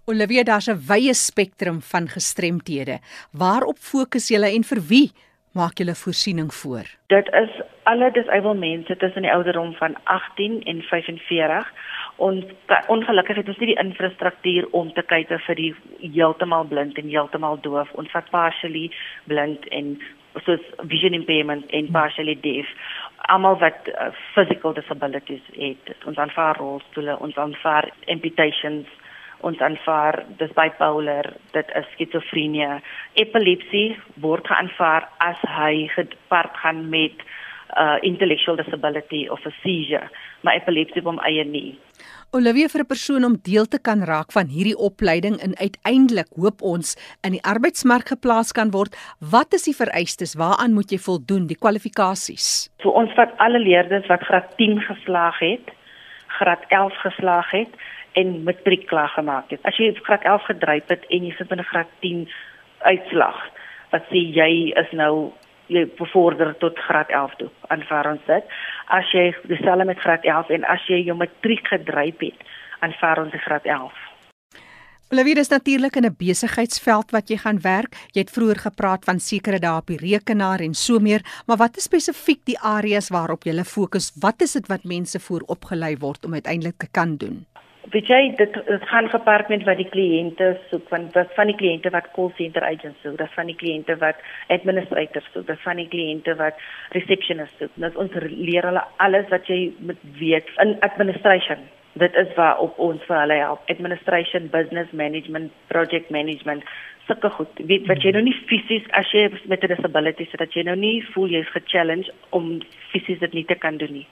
Olivia, 0.05 0.43
daar's 0.43 0.67
'n 0.67 0.81
wye 0.87 1.13
spektrum 1.13 1.81
van 1.81 2.07
gestremthede. 2.07 2.99
Waarop 3.31 3.77
fokus 3.77 4.27
julle 4.27 4.49
en 4.55 4.63
vir 4.63 4.81
wie 4.89 5.11
maak 5.53 5.77
julle 5.77 5.95
voorsiening 5.95 6.53
voor? 6.53 6.85
Dit 7.07 7.27
is 7.33 7.61
alle 7.83 8.11
disabled 8.11 8.59
mense 8.59 8.97
tussen 8.97 9.21
die 9.21 9.31
ouderdom 9.31 9.73
van 9.73 9.95
18 10.03 10.63
en 10.63 10.81
45. 10.81 11.73
Ons 12.15 12.45
ongelukkig 12.87 13.35
het 13.35 13.47
ons 13.47 13.57
nie 13.57 13.71
die 13.73 13.83
infrastruktuur 13.83 14.67
om 14.71 14.93
te 14.93 15.01
kyk 15.01 15.31
vir 15.45 15.55
die 15.55 15.75
heeltemal 15.99 16.65
blind 16.65 16.97
en 16.97 17.09
heeltemal 17.09 17.57
doof. 17.61 17.91
Ons 17.91 18.11
vat 18.11 18.29
partially 18.29 18.91
blind 19.25 19.67
en 19.67 20.01
soos 20.45 20.63
vision 20.89 21.13
impairment 21.13 21.65
en 21.69 21.91
partially 21.91 22.37
deaf 22.41 22.69
almal 23.29 23.59
wat 23.61 23.87
uh, 23.91 24.09
physical 24.33 24.73
disabilities 24.73 25.43
het 25.57 26.07
ons 26.09 26.17
aanvaar 26.17 26.57
rolstoele 26.57 27.17
ons 27.19 27.37
aanvaar 27.37 27.91
amputations 28.07 28.87
Ons 29.47 29.61
aanvaar 29.65 30.19
dis 30.37 30.51
bipolar, 30.53 31.31
dit 31.55 31.71
is 31.79 31.87
skizofrenie. 31.95 32.67
Epilepsie 33.17 33.95
word 34.21 34.45
geaanvaar 34.49 35.07
as 35.25 35.39
hy 35.57 35.87
gepaard 35.95 36.59
gaan 36.61 36.89
met 36.93 37.23
uh 37.81 37.97
intellectual 38.03 38.59
disability 38.59 39.27
of 39.31 39.45
a 39.47 39.51
seizure, 39.63 40.09
maar 40.43 40.59
epilepsie 40.59 41.01
hom 41.01 41.21
eie 41.25 41.45
nie. 41.47 41.79
Olivia 42.33 42.69
vir 42.71 42.81
'n 42.81 42.87
persoon 42.87 43.23
om 43.27 43.33
deel 43.43 43.65
te 43.67 43.79
kan 43.87 44.03
raak 44.07 44.31
van 44.31 44.47
hierdie 44.47 44.77
opleiding 44.77 45.35
en 45.43 45.53
uiteindelik 45.59 46.29
hoop 46.41 46.61
ons 46.61 46.95
in 47.27 47.31
die 47.35 47.43
arbeidsmark 47.43 48.07
geplaas 48.07 48.53
kan 48.53 48.71
word, 48.71 48.95
wat 49.19 49.53
is 49.53 49.67
die 49.67 49.75
vereistes? 49.75 50.35
Waaraan 50.39 50.71
moet 50.73 50.91
jy 50.91 50.97
voldoen, 50.97 51.47
die 51.47 51.59
kwalifikasies? 51.59 52.71
So 52.79 52.89
ons 52.89 53.11
vat 53.19 53.35
alle 53.37 53.59
leerders 53.59 54.07
wat 54.07 54.23
graad 54.23 54.47
10 54.55 54.79
geslaag 54.79 55.39
het, 55.39 55.75
graad 56.39 56.63
11 56.69 56.95
geslaag 57.03 57.51
het 57.51 57.73
en 58.13 58.43
matriek 58.43 58.87
klaar 58.87 59.11
gemaak 59.11 59.51
het. 59.51 59.59
As 59.67 59.75
jy 59.75 59.91
graad 59.99 60.23
11 60.23 60.45
gedryf 60.45 60.87
het 60.87 61.03
en 61.09 61.25
jy 61.25 61.35
sit 61.35 61.49
met 61.49 61.59
'n 61.59 61.71
graad 61.73 61.91
10 61.99 62.29
uitslag, 62.79 63.39
wat 63.91 64.03
sê 64.07 64.23
jy 64.39 64.71
is 64.71 64.91
nou 64.91 65.33
jy 65.71 65.87
bevorder 65.97 66.53
tot 66.59 66.79
graad 66.87 67.09
11 67.09 67.35
toe. 67.39 67.49
Aanvaar 67.73 68.11
ons 68.11 68.23
dit. 68.27 68.55
As 68.91 69.11
jy 69.15 69.31
dieselfde 69.49 69.87
met 69.87 69.99
graad 70.03 70.25
11 70.27 70.55
en 70.57 70.69
as 70.75 70.87
jy 70.91 71.01
jou 71.07 71.17
matriek 71.17 71.67
gedryf 71.71 72.23
het, 72.23 72.47
aanvaar 72.85 73.25
ons 73.25 73.35
die 73.35 73.43
graad 73.45 73.67
11. 73.69 74.07
Olivia 75.11 75.41
is 75.43 75.49
natuurlik 75.51 75.95
in 75.95 76.05
'n 76.05 76.15
besigheidsveld 76.17 77.11
wat 77.11 77.29
jy 77.29 77.37
gaan 77.37 77.59
werk. 77.61 77.95
Jy 78.13 78.21
het 78.21 78.31
vroeër 78.31 78.59
gepraat 78.67 79.03
van 79.03 79.19
sekere 79.19 79.59
dae 79.59 79.77
op 79.77 79.87
die 79.87 79.97
rekenaar 79.97 80.59
en 80.59 80.73
so 80.73 80.99
meer, 80.99 81.21
maar 81.47 81.57
wat 81.57 81.77
is 81.77 81.83
spesifiek 81.83 82.45
die 82.45 82.59
areas 82.59 83.09
waarop 83.09 83.43
jy 83.43 83.63
fokus? 83.63 84.11
Wat 84.15 84.41
is 84.41 84.53
dit 84.53 84.67
wat 84.67 84.83
mense 84.83 85.19
vooropgelei 85.19 85.97
word 85.97 86.25
om 86.25 86.33
uiteindelik 86.33 86.77
te 86.77 86.87
kan 86.91 87.17
doen? 87.17 87.45
Weet 87.89 88.07
jy 88.07 88.21
dit 88.37 88.53
dit 88.53 88.83
gaan 88.89 89.09
gepaard 89.09 89.49
met 89.49 89.63
wat 89.65 89.77
die 89.77 89.89
kliënte 89.89 90.53
soek 90.69 90.87
van 90.93 91.09
wat 91.15 91.33
van 91.35 91.49
die 91.49 91.57
kliënte 91.57 91.89
wat 91.89 92.11
call 92.15 92.31
center 92.37 92.63
agents 92.63 93.01
soek, 93.01 93.17
dat 93.17 93.33
van 93.33 93.49
die 93.49 93.57
kliënte 93.57 93.97
wat 93.97 94.21
administrators 94.47 95.27
soek, 95.33 95.47
dat 95.47 95.59
van 95.65 95.81
die 95.81 95.87
kliënte 95.87 96.35
wat 96.35 96.61
receptionists 96.97 97.57
soek. 97.57 97.73
Dit 97.75 97.95
ons 97.95 98.17
leer 98.29 98.69
hulle 98.69 98.85
alles 98.97 99.27
wat 99.33 99.49
jy 99.49 99.73
moet 99.79 100.01
weet 100.19 100.49
in 100.63 100.77
administration. 100.79 101.65
Dit 101.99 102.15
is 102.15 102.29
waar 102.37 102.61
op 102.63 102.77
ons 102.79 103.03
vir 103.03 103.17
hulle 103.19 103.41
help. 103.41 103.67
Administration, 103.69 104.47
business 104.53 104.91
management, 104.95 105.51
project 105.67 106.09
management 106.09 106.63
sulke 107.09 107.29
goed. 107.35 107.59
Weet 107.67 107.89
wat 107.89 108.05
jy 108.05 108.13
nou 108.15 108.23
nie 108.23 108.37
fisies 108.47 108.87
as 108.95 109.09
jy 109.11 109.27
met 109.49 109.63
'n 109.63 109.73
disability 109.75 110.29
sit 110.29 110.39
dat 110.39 110.53
jy 110.53 110.63
nou 110.63 110.75
nie 110.75 111.03
voel 111.13 111.27
jy's 111.27 111.51
ge-challenge 111.51 112.11
om 112.29 112.61
fisies 112.91 113.19
dit 113.19 113.33
nie 113.33 113.45
te 113.45 113.55
kan 113.55 113.77
doen 113.77 113.93
nie. 113.93 114.07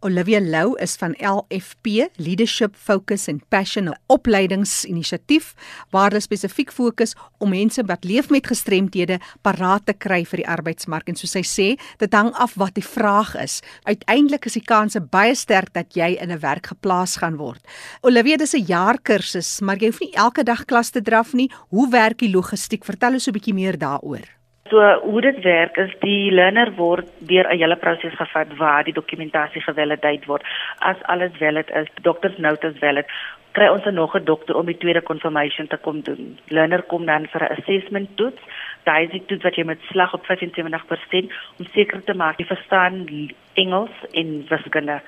Olivia 0.00 0.40
Lou 0.40 0.74
is 0.78 0.96
van 0.96 1.14
LFP 1.18 1.86
Leadership 2.16 2.76
Focus 2.76 3.28
and 3.28 3.42
Passion 3.48 3.88
opleidingsinisiatief 4.12 5.54
waar 5.90 6.10
hulle 6.10 6.20
spesifiek 6.20 6.72
fokus 6.72 7.14
om 7.38 7.54
mense 7.54 7.82
wat 7.88 8.04
leef 8.04 8.28
met 8.30 8.46
gestremthede 8.46 9.18
paraat 9.46 9.86
te 9.88 9.94
kry 9.96 10.22
vir 10.28 10.42
die 10.42 10.48
arbeidsmark 10.48 11.08
en 11.08 11.16
soos 11.16 11.32
sy 11.38 11.44
sê 11.48 11.68
dit 12.02 12.16
hang 12.18 12.32
af 12.36 12.58
wat 12.60 12.76
die 12.76 12.84
vraag 12.84 13.34
is. 13.40 13.62
Uiteindelik 13.88 14.46
is 14.50 14.58
die 14.58 14.64
kanse 14.66 15.00
baie 15.00 15.34
sterk 15.34 15.72
dat 15.72 15.96
jy 15.96 16.16
in 16.20 16.30
'n 16.30 16.40
werk 16.40 16.66
geplaas 16.66 17.16
gaan 17.16 17.36
word. 17.36 17.62
Olivia 18.02 18.36
dis 18.36 18.54
'n 18.54 18.66
jaar 18.66 18.98
kursus 18.98 19.60
maar 19.60 19.78
jy 19.78 19.86
hoef 19.86 20.00
nie 20.00 20.14
elke 20.14 20.44
dag 20.44 20.64
klas 20.64 20.90
te 20.90 21.00
draf 21.00 21.32
nie. 21.32 21.50
Hoe 21.70 21.88
werk 21.90 22.18
die 22.18 22.30
logistiek? 22.30 22.84
Vertel 22.84 23.14
ons 23.14 23.28
'n 23.28 23.32
bietjie 23.32 23.54
meer 23.54 23.78
daaroor 23.78 24.36
So 24.70 24.82
hoe 25.02 25.20
dit 25.20 25.38
werk 25.44 25.76
is 25.76 25.92
die 26.00 26.32
learner 26.32 26.72
word 26.74 27.08
deur 27.18 27.46
'n 27.46 27.58
hele 27.58 27.76
proses 27.76 28.14
gevat 28.14 28.56
waar 28.56 28.84
die 28.84 28.92
dokumentasie 28.92 29.62
gevalideer 29.62 30.26
word. 30.26 30.42
As 30.78 30.96
alles 31.02 31.32
valid 31.38 31.70
is, 31.70 31.88
doctor's 32.02 32.38
note 32.38 32.66
is 32.66 32.78
valid, 32.78 33.06
kry 33.52 33.68
ons 33.68 33.84
nog 33.84 34.16
'n 34.16 34.24
dokter 34.24 34.56
om 34.56 34.66
die 34.66 34.78
tweede 34.78 35.02
confirmation 35.02 35.66
te 35.66 35.76
kom 35.76 36.00
doen. 36.00 36.38
Learner 36.48 36.82
kom 36.82 37.06
dan 37.06 37.26
vir 37.26 37.42
'n 37.42 37.52
assessment 37.56 38.16
toets. 38.16 38.42
Daai 38.84 39.04
is 39.04 39.10
die 39.10 39.24
toets 39.26 39.42
wat 39.42 39.56
jy 39.56 39.64
met 39.64 39.80
slag 39.90 40.14
op 40.14 40.26
75% 40.26 41.32
om 41.58 41.66
seker 41.72 42.04
te 42.04 42.14
maak 42.14 42.38
jy 42.38 42.46
verstaan 42.46 43.06
Engels 43.54 43.96
en 44.12 44.46
wiskunde. 44.48 45.00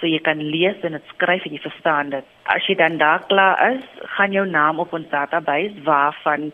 So 0.00 0.06
jy 0.06 0.18
kan 0.18 0.42
lees 0.42 0.76
en 0.82 0.92
dit 0.92 1.06
skryf 1.14 1.44
en 1.44 1.52
jy 1.52 1.58
verstaan 1.58 2.10
dit. 2.10 2.24
As 2.44 2.66
jy 2.66 2.74
dan 2.74 2.98
daar 2.98 3.22
klaar 3.26 3.72
is, 3.72 3.84
gaan 4.16 4.32
jou 4.32 4.46
naam 4.46 4.78
op 4.78 4.92
ons 4.92 5.08
database 5.08 5.82
waarvan 5.82 6.52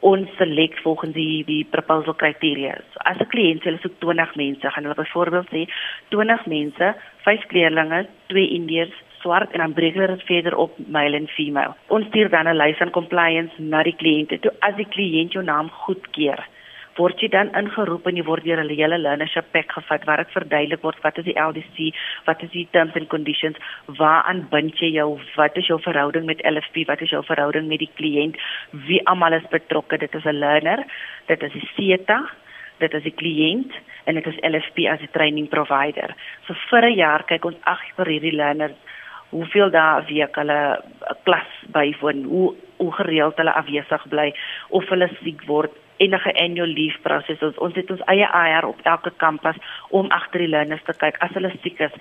ons 0.00 0.28
selek 0.36 0.78
volgens 0.84 1.14
die 1.14 1.44
die 1.44 1.64
proposal 1.70 2.14
kriteria. 2.14 2.76
So, 2.92 3.00
as 3.04 3.18
'n 3.18 3.30
kliënt 3.32 3.64
hulle 3.64 3.78
soek 3.78 3.98
20 4.00 4.36
mense, 4.36 4.70
gaan 4.70 4.84
hulle 4.84 4.94
byvoorbeeld 4.94 5.48
sê 5.50 5.66
20 6.08 6.46
mense, 6.46 6.94
5 7.24 7.46
kleerlinge, 7.46 8.06
2 8.28 8.48
indiërs, 8.48 8.96
swart 9.20 9.52
en 9.52 9.58
dan 9.58 9.72
breek 9.72 9.94
hulle 9.94 10.16
dit 10.16 10.22
verder 10.22 10.56
op 10.56 10.72
male 10.88 11.16
en 11.16 11.28
female. 11.28 11.74
Ons 11.88 12.06
stuur 12.06 12.28
dan 12.30 12.48
'n 12.48 12.56
lys 12.56 12.76
van 12.76 12.90
compliance 12.90 13.54
na 13.58 13.82
die 13.82 13.96
kliënte 13.96 14.38
toe 14.40 14.52
as 14.60 14.74
die 14.76 14.88
kliënt 14.88 15.32
jou 15.32 15.44
naam 15.44 15.68
goedkeur 15.70 16.40
word 16.96 17.20
jy 17.20 17.28
dan 17.32 17.52
ingeroep 17.58 18.06
en 18.08 18.16
jy 18.16 18.24
word 18.24 18.44
deur 18.44 18.62
'n 18.62 18.70
hele 18.70 18.98
learnership 18.98 19.52
pack 19.52 19.72
gevat 19.72 20.04
waar 20.06 20.22
dit 20.22 20.32
verduidelik 20.32 20.82
word 20.82 21.02
wat 21.02 21.18
is 21.18 21.24
die 21.24 21.38
LDC, 21.38 21.92
wat 22.26 22.42
is 22.42 22.50
die 22.50 22.68
terms 22.72 22.96
and 22.96 23.08
conditions, 23.08 23.56
waaraan 23.86 24.48
bind 24.50 24.78
jy 24.80 24.90
jou, 24.96 25.20
wat 25.36 25.56
is 25.56 25.66
jou 25.66 25.78
verhouding 25.80 26.26
met 26.26 26.42
LFP, 26.44 26.86
wat 26.86 27.00
is 27.00 27.10
jou 27.10 27.22
verhouding 27.22 27.68
met 27.68 27.78
die 27.78 27.92
kliënt, 27.98 28.36
wie 28.72 29.00
almal 29.06 29.32
is 29.32 29.48
betrokke, 29.50 29.98
dit 29.98 30.14
is 30.14 30.24
'n 30.24 30.40
learner, 30.40 30.84
dit 31.26 31.42
is 31.42 31.52
die 31.52 31.68
SETA, 31.76 32.20
dit 32.78 32.94
is 32.94 33.02
die 33.02 33.14
kliënt 33.14 33.72
en 34.04 34.14
dit 34.14 34.26
is 34.26 34.42
LFP 34.42 34.86
as 34.88 35.00
die 35.00 35.12
training 35.12 35.48
provider. 35.48 36.14
So 36.46 36.54
vir 36.70 36.84
'n 36.84 36.96
jaar 36.96 37.24
kyk 37.24 37.44
ons 37.44 37.60
ag 37.64 37.80
vir 37.96 38.06
hierdie 38.06 38.36
learners 38.36 38.76
hoeveel 39.30 39.70
dae 39.70 40.00
'n 40.00 40.06
week 40.06 40.34
hulle 40.36 40.60
'n 40.76 41.16
klas 41.24 41.50
bywoon, 41.72 42.24
hoe 42.24 42.54
hoe 42.78 42.92
gereeld 42.92 43.36
hulle 43.36 43.52
afwesig 43.52 44.08
bly 44.08 44.34
of 44.68 44.88
hulle 44.88 45.08
siek 45.22 45.42
word 45.46 45.72
enige 45.96 46.32
annual 46.34 46.66
leave 46.66 46.98
proses. 47.02 47.42
Ons, 47.42 47.58
ons 47.58 47.74
het 47.74 47.90
ons 47.90 48.06
eie 48.12 48.28
IR 48.28 48.68
op 48.68 48.80
elke 48.82 49.12
kampus 49.16 49.58
om 49.90 50.10
agter 50.10 50.44
die 50.44 50.52
learners 50.52 50.84
te 50.86 50.92
kyk 50.92 51.20
as 51.24 51.34
hulle 51.38 51.52
siek 51.62 51.80
is. 51.88 52.00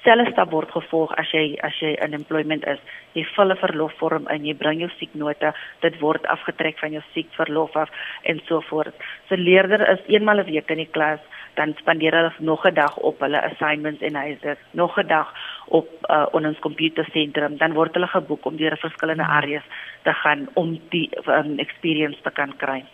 Selfs 0.00 0.32
daar 0.32 0.48
word 0.48 0.70
gevolg 0.72 1.10
as 1.20 1.28
jy 1.34 1.58
as 1.66 1.76
jy 1.82 1.90
in 2.00 2.16
employment 2.16 2.64
is. 2.72 2.80
Jy 3.12 3.24
vul 3.34 3.52
'n 3.52 3.60
verlofvorm 3.60 4.28
in, 4.32 4.46
jy 4.46 4.54
bring 4.54 4.80
jou 4.80 4.88
sieknote, 4.96 5.52
dit 5.82 6.00
word 6.00 6.26
afgetrek 6.26 6.78
van 6.78 6.92
jou 6.92 7.02
siekverlof 7.12 7.76
af 7.76 7.90
en 8.24 8.40
so 8.46 8.60
voort. 8.60 8.94
So 9.28 9.36
leerder 9.36 9.84
is 9.90 10.00
eenmal 10.08 10.40
'n 10.40 10.46
week 10.46 10.70
in 10.70 10.78
die 10.78 10.88
klas, 10.90 11.20
dan 11.54 11.74
spandeer 11.78 12.14
hulle 12.14 12.32
nog 12.38 12.64
'n 12.66 12.74
dag 12.74 12.96
op 12.96 13.20
hulle 13.20 13.42
assignments 13.42 14.00
en 14.00 14.14
huise, 14.14 14.56
nog 14.70 14.96
'n 14.98 15.06
dag 15.06 15.34
op 15.68 15.88
uh, 16.08 16.26
ons 16.32 16.58
komputersentrum, 16.58 17.56
dan 17.56 17.72
word 17.72 17.94
hulle 17.94 18.06
geboek 18.06 18.44
om 18.44 18.56
deur 18.56 18.76
verskillende 18.76 19.26
areas 19.26 19.64
te 20.02 20.12
gaan 20.12 20.48
om 20.54 20.80
die 20.88 21.10
um, 21.26 21.58
experience 21.58 22.20
te 22.22 22.30
kan 22.30 22.56
kry. 22.56 22.84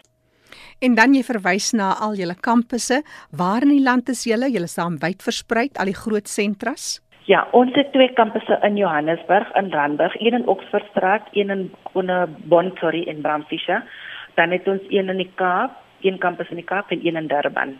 En 0.84 0.94
dan 0.94 1.14
jy 1.16 1.22
verwys 1.24 1.70
na 1.72 1.94
al 2.04 2.18
julle 2.18 2.34
kampusse. 2.36 3.00
Waar 3.32 3.64
in 3.64 3.72
die 3.72 3.84
land 3.84 4.10
is 4.12 4.26
julle? 4.28 4.50
Julle 4.52 4.68
staan 4.68 4.98
wyd 5.00 5.24
versprei, 5.24 5.70
al 5.80 5.88
die 5.88 5.96
groot 5.96 6.28
sentras? 6.28 6.98
Ja, 7.26 7.46
ons 7.56 7.72
het 7.74 7.88
twee 7.94 8.12
kampusse 8.14 8.58
in 8.62 8.76
Johannesburg 8.76 9.48
en 9.58 9.72
Randburg, 9.72 10.14
een 10.20 10.36
in 10.36 10.46
Oxfordstraat, 10.46 11.32
een 11.32 11.50
in 11.50 11.64
Bonnetonri 12.44 13.02
in 13.08 13.22
Bramfisher. 13.24 13.82
Dan 14.36 14.52
het 14.52 14.68
ons 14.68 14.84
een 14.92 15.08
in 15.08 15.24
die 15.24 15.32
Kaap, 15.34 15.80
een 16.04 16.18
kampus 16.18 16.52
in 16.52 16.60
die 16.60 16.68
Kaap 16.68 16.90
en 16.90 17.00
een 17.06 17.16
in 17.16 17.26
Durban. 17.26 17.78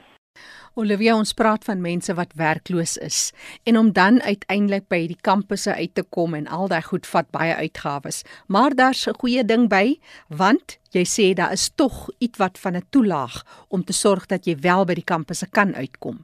Olivia 0.76 1.14
ons 1.16 1.30
praat 1.32 1.62
van 1.64 1.78
mense 1.80 2.12
wat 2.18 2.34
werkloos 2.36 2.98
is 3.00 3.20
en 3.64 3.78
om 3.80 3.86
dan 3.96 4.18
uiteindelik 4.20 4.84
by 4.92 4.98
die 5.08 5.22
kampusse 5.24 5.72
uit 5.72 5.94
te 5.96 6.02
kom 6.16 6.34
en 6.36 6.50
al 6.52 6.68
daai 6.68 6.82
goed 6.84 7.08
vat 7.08 7.30
baie 7.32 7.54
uitgawes. 7.56 8.18
Maar 8.52 8.76
daar's 8.76 9.06
'n 9.08 9.16
goeie 9.22 9.44
ding 9.44 9.70
by 9.72 9.96
want 10.28 10.76
jy 10.92 11.04
sê 11.08 11.32
daar 11.34 11.52
is 11.52 11.72
tog 11.74 12.10
ietwat 12.20 12.58
van 12.58 12.76
'n 12.76 12.88
toelaag 12.90 13.34
om 13.70 13.84
te 13.84 13.92
sorg 13.92 14.26
dat 14.26 14.44
jy 14.44 14.56
wel 14.60 14.84
by 14.84 14.94
die 14.94 15.10
kampusse 15.12 15.46
kan 15.50 15.74
uitkom. 15.74 16.18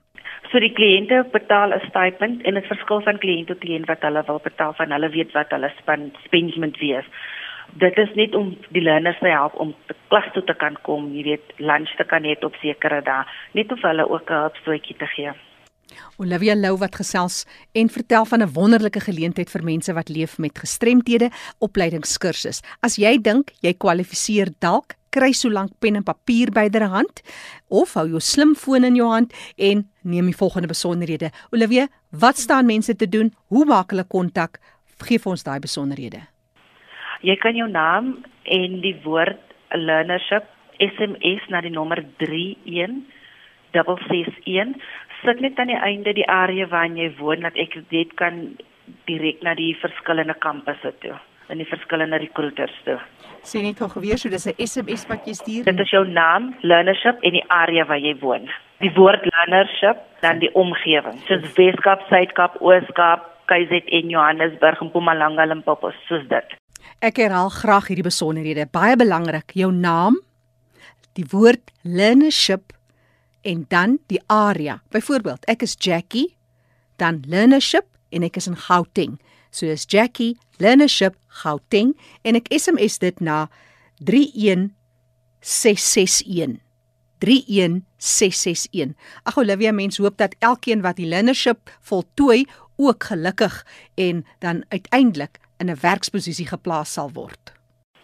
So 0.51 0.61
die 0.61 0.77
kliënte 0.77 1.25
betaal 1.33 1.73
'n 1.73 1.89
stipend 1.89 2.43
en 2.43 2.55
dit 2.55 2.67
verskil 2.67 3.01
van 3.01 3.19
kliënt 3.19 3.47
tot 3.47 3.59
kliënt 3.59 3.87
wat 3.87 4.03
hulle 4.03 4.23
wil 4.27 4.41
betaal 4.45 4.73
van 4.75 4.91
hulle 4.93 5.09
weet 5.09 5.33
wat 5.33 5.51
hulle 5.51 5.73
spend 5.81 6.57
moet 6.57 6.79
wees 6.79 7.07
dit 7.81 7.99
is 7.99 8.13
net 8.15 8.35
om 8.35 8.53
die 8.75 8.83
leerders 8.83 9.19
te 9.19 9.31
help 9.33 9.55
om 9.61 9.75
te 9.87 9.97
klas 10.09 10.29
toe 10.35 10.45
te 10.45 10.55
kan 10.55 10.77
kom, 10.87 11.09
jy 11.15 11.25
weet, 11.31 11.55
lunch 11.59 11.93
te 11.97 12.05
kan 12.05 12.25
hê 12.25 12.37
op 12.45 12.57
sekere 12.61 13.01
dae, 13.07 13.25
net 13.57 13.73
of 13.73 13.81
hulle 13.83 14.09
ook 14.09 14.31
'n 14.31 14.43
hulpstootjie 14.45 14.97
te 14.97 15.07
gee. 15.07 15.33
Olivia 16.17 16.55
Lou 16.55 16.77
wat 16.81 16.97
gesels 16.97 17.45
en 17.73 17.89
vertel 17.89 18.25
van 18.25 18.43
'n 18.43 18.53
wonderlike 18.53 19.01
geleentheid 19.01 19.51
vir 19.51 19.65
mense 19.65 19.93
wat 19.93 20.09
leef 20.09 20.39
met 20.39 20.59
gestremthede, 20.59 21.31
opleidingskursus. 21.59 22.63
As 22.81 22.97
jy 22.97 23.19
dink 23.19 23.53
jy 23.61 23.75
kwalifiseer 23.75 24.49
dalk, 24.59 24.95
kry 25.11 25.33
solank 25.33 25.73
pen 25.79 25.97
en 25.97 26.03
papier 26.03 26.51
byderhand 26.51 27.23
of 27.69 27.95
hou 27.95 28.09
jou 28.09 28.21
slimfoon 28.21 28.85
in 28.85 28.95
jou 28.95 29.09
hand 29.09 29.33
en 29.57 29.91
neem 30.03 30.27
die 30.27 30.37
volgende 30.37 30.69
besonderhede. 30.69 31.31
Olivia, 31.51 31.89
wat 32.11 32.39
staan 32.39 32.67
mense 32.67 32.97
te 32.97 33.09
doen? 33.09 33.35
Hoe 33.47 33.65
maak 33.65 33.91
hulle 33.91 34.05
kontak? 34.05 34.59
Geef 35.03 35.27
ons 35.27 35.43
daai 35.43 35.59
besonderhede. 35.59 36.32
Jy 37.23 37.37
kan 37.43 37.57
jou 37.57 37.69
naam 37.71 38.25
en 38.45 38.81
die 38.83 38.97
woord 39.05 39.39
learnership 39.79 40.45
SMS 40.83 41.43
na 41.49 41.61
die 41.63 41.71
nommer 41.71 42.05
31661 42.19 44.75
sit 45.23 45.41
net 45.41 45.59
aan 45.59 45.67
die 45.71 45.79
einde 45.79 46.13
die 46.19 46.29
area 46.29 46.67
waar 46.67 46.87
jy 46.91 47.15
woon 47.19 47.41
dat 47.47 47.57
ek 47.57 47.85
dit 47.91 48.15
kan 48.19 48.57
direk 49.07 49.43
na 49.47 49.55
die 49.55 49.77
verskillende 49.79 50.35
kampusse 50.35 50.93
toe. 51.05 51.19
in 51.53 51.61
die 51.61 51.69
verskillende 51.69 52.19
recruiters 52.23 52.75
toe. 52.87 52.97
Sien 53.45 53.67
net 53.67 53.81
gou 53.81 54.01
weer 54.01 54.19
so 54.19 54.31
dis 54.33 54.47
'n 54.47 54.67
SMS 54.67 55.07
wat 55.11 55.27
jy 55.27 55.35
stuur. 55.35 55.65
Dit 55.65 55.81
is 55.81 55.91
jou 55.91 56.05
naam, 56.07 56.55
learnership 56.63 57.19
en 57.23 57.33
die 57.33 57.45
area 57.49 57.85
waar 57.85 57.99
jy 57.99 58.15
woon. 58.21 58.49
Die 58.81 58.93
woord 58.95 59.27
learnership 59.33 59.99
dan 60.21 60.39
die 60.39 60.55
omgewing. 60.55 61.19
Soos 61.27 61.43
Weskaap, 61.57 62.01
Suidkaap, 62.09 62.61
Ooskaap, 62.61 63.29
KZN, 63.47 64.09
Johannesburg, 64.09 64.81
Mpumalanga, 64.81 65.45
Limpopo, 65.45 65.93
soos 66.09 66.27
dit. 66.29 66.62
Ek 67.03 67.17
herhaal 67.19 67.49
graag 67.51 67.89
hierdie 67.91 68.07
besonderhede. 68.07 68.63
Baie 68.71 68.95
belangrik, 68.95 69.51
jou 69.59 69.75
naam, 69.75 70.23
die 71.19 71.27
woord 71.33 71.73
learnership 71.83 72.71
en 73.43 73.67
dan 73.75 73.99
die 74.07 74.23
area. 74.31 74.79
Byvoorbeeld, 74.95 75.43
ek 75.51 75.67
is 75.67 75.75
Jackie, 75.75 76.39
dan 77.03 77.27
learnership 77.27 77.91
en 78.15 78.23
ek 78.23 78.39
is 78.39 78.47
in 78.47 78.55
Gauteng. 78.69 79.19
So 79.51 79.67
is 79.67 79.83
Jackie 79.83 80.39
learnership 80.63 81.19
Gauteng 81.43 81.99
en 82.23 82.39
ek 82.39 82.47
SMS 82.55 83.03
dit 83.03 83.19
na 83.19 83.51
31661. 84.07 86.63
31661. 87.19 88.95
Ag 89.27 89.35
Olivia, 89.43 89.75
mens 89.75 89.99
hoop 89.99 90.23
dat 90.23 90.39
elkeen 90.39 90.87
wat 90.87 91.03
die 91.03 91.11
learnership 91.11 91.67
voltooi 91.83 92.47
ook 92.79 93.11
gelukkig 93.11 93.67
en 93.99 94.23
dan 94.39 94.63
uiteindelik 94.71 95.43
in 95.63 95.71
'n 95.71 95.83
werksposisie 95.89 96.49
geplaas 96.55 96.93
sal 96.99 97.11
word. 97.15 97.53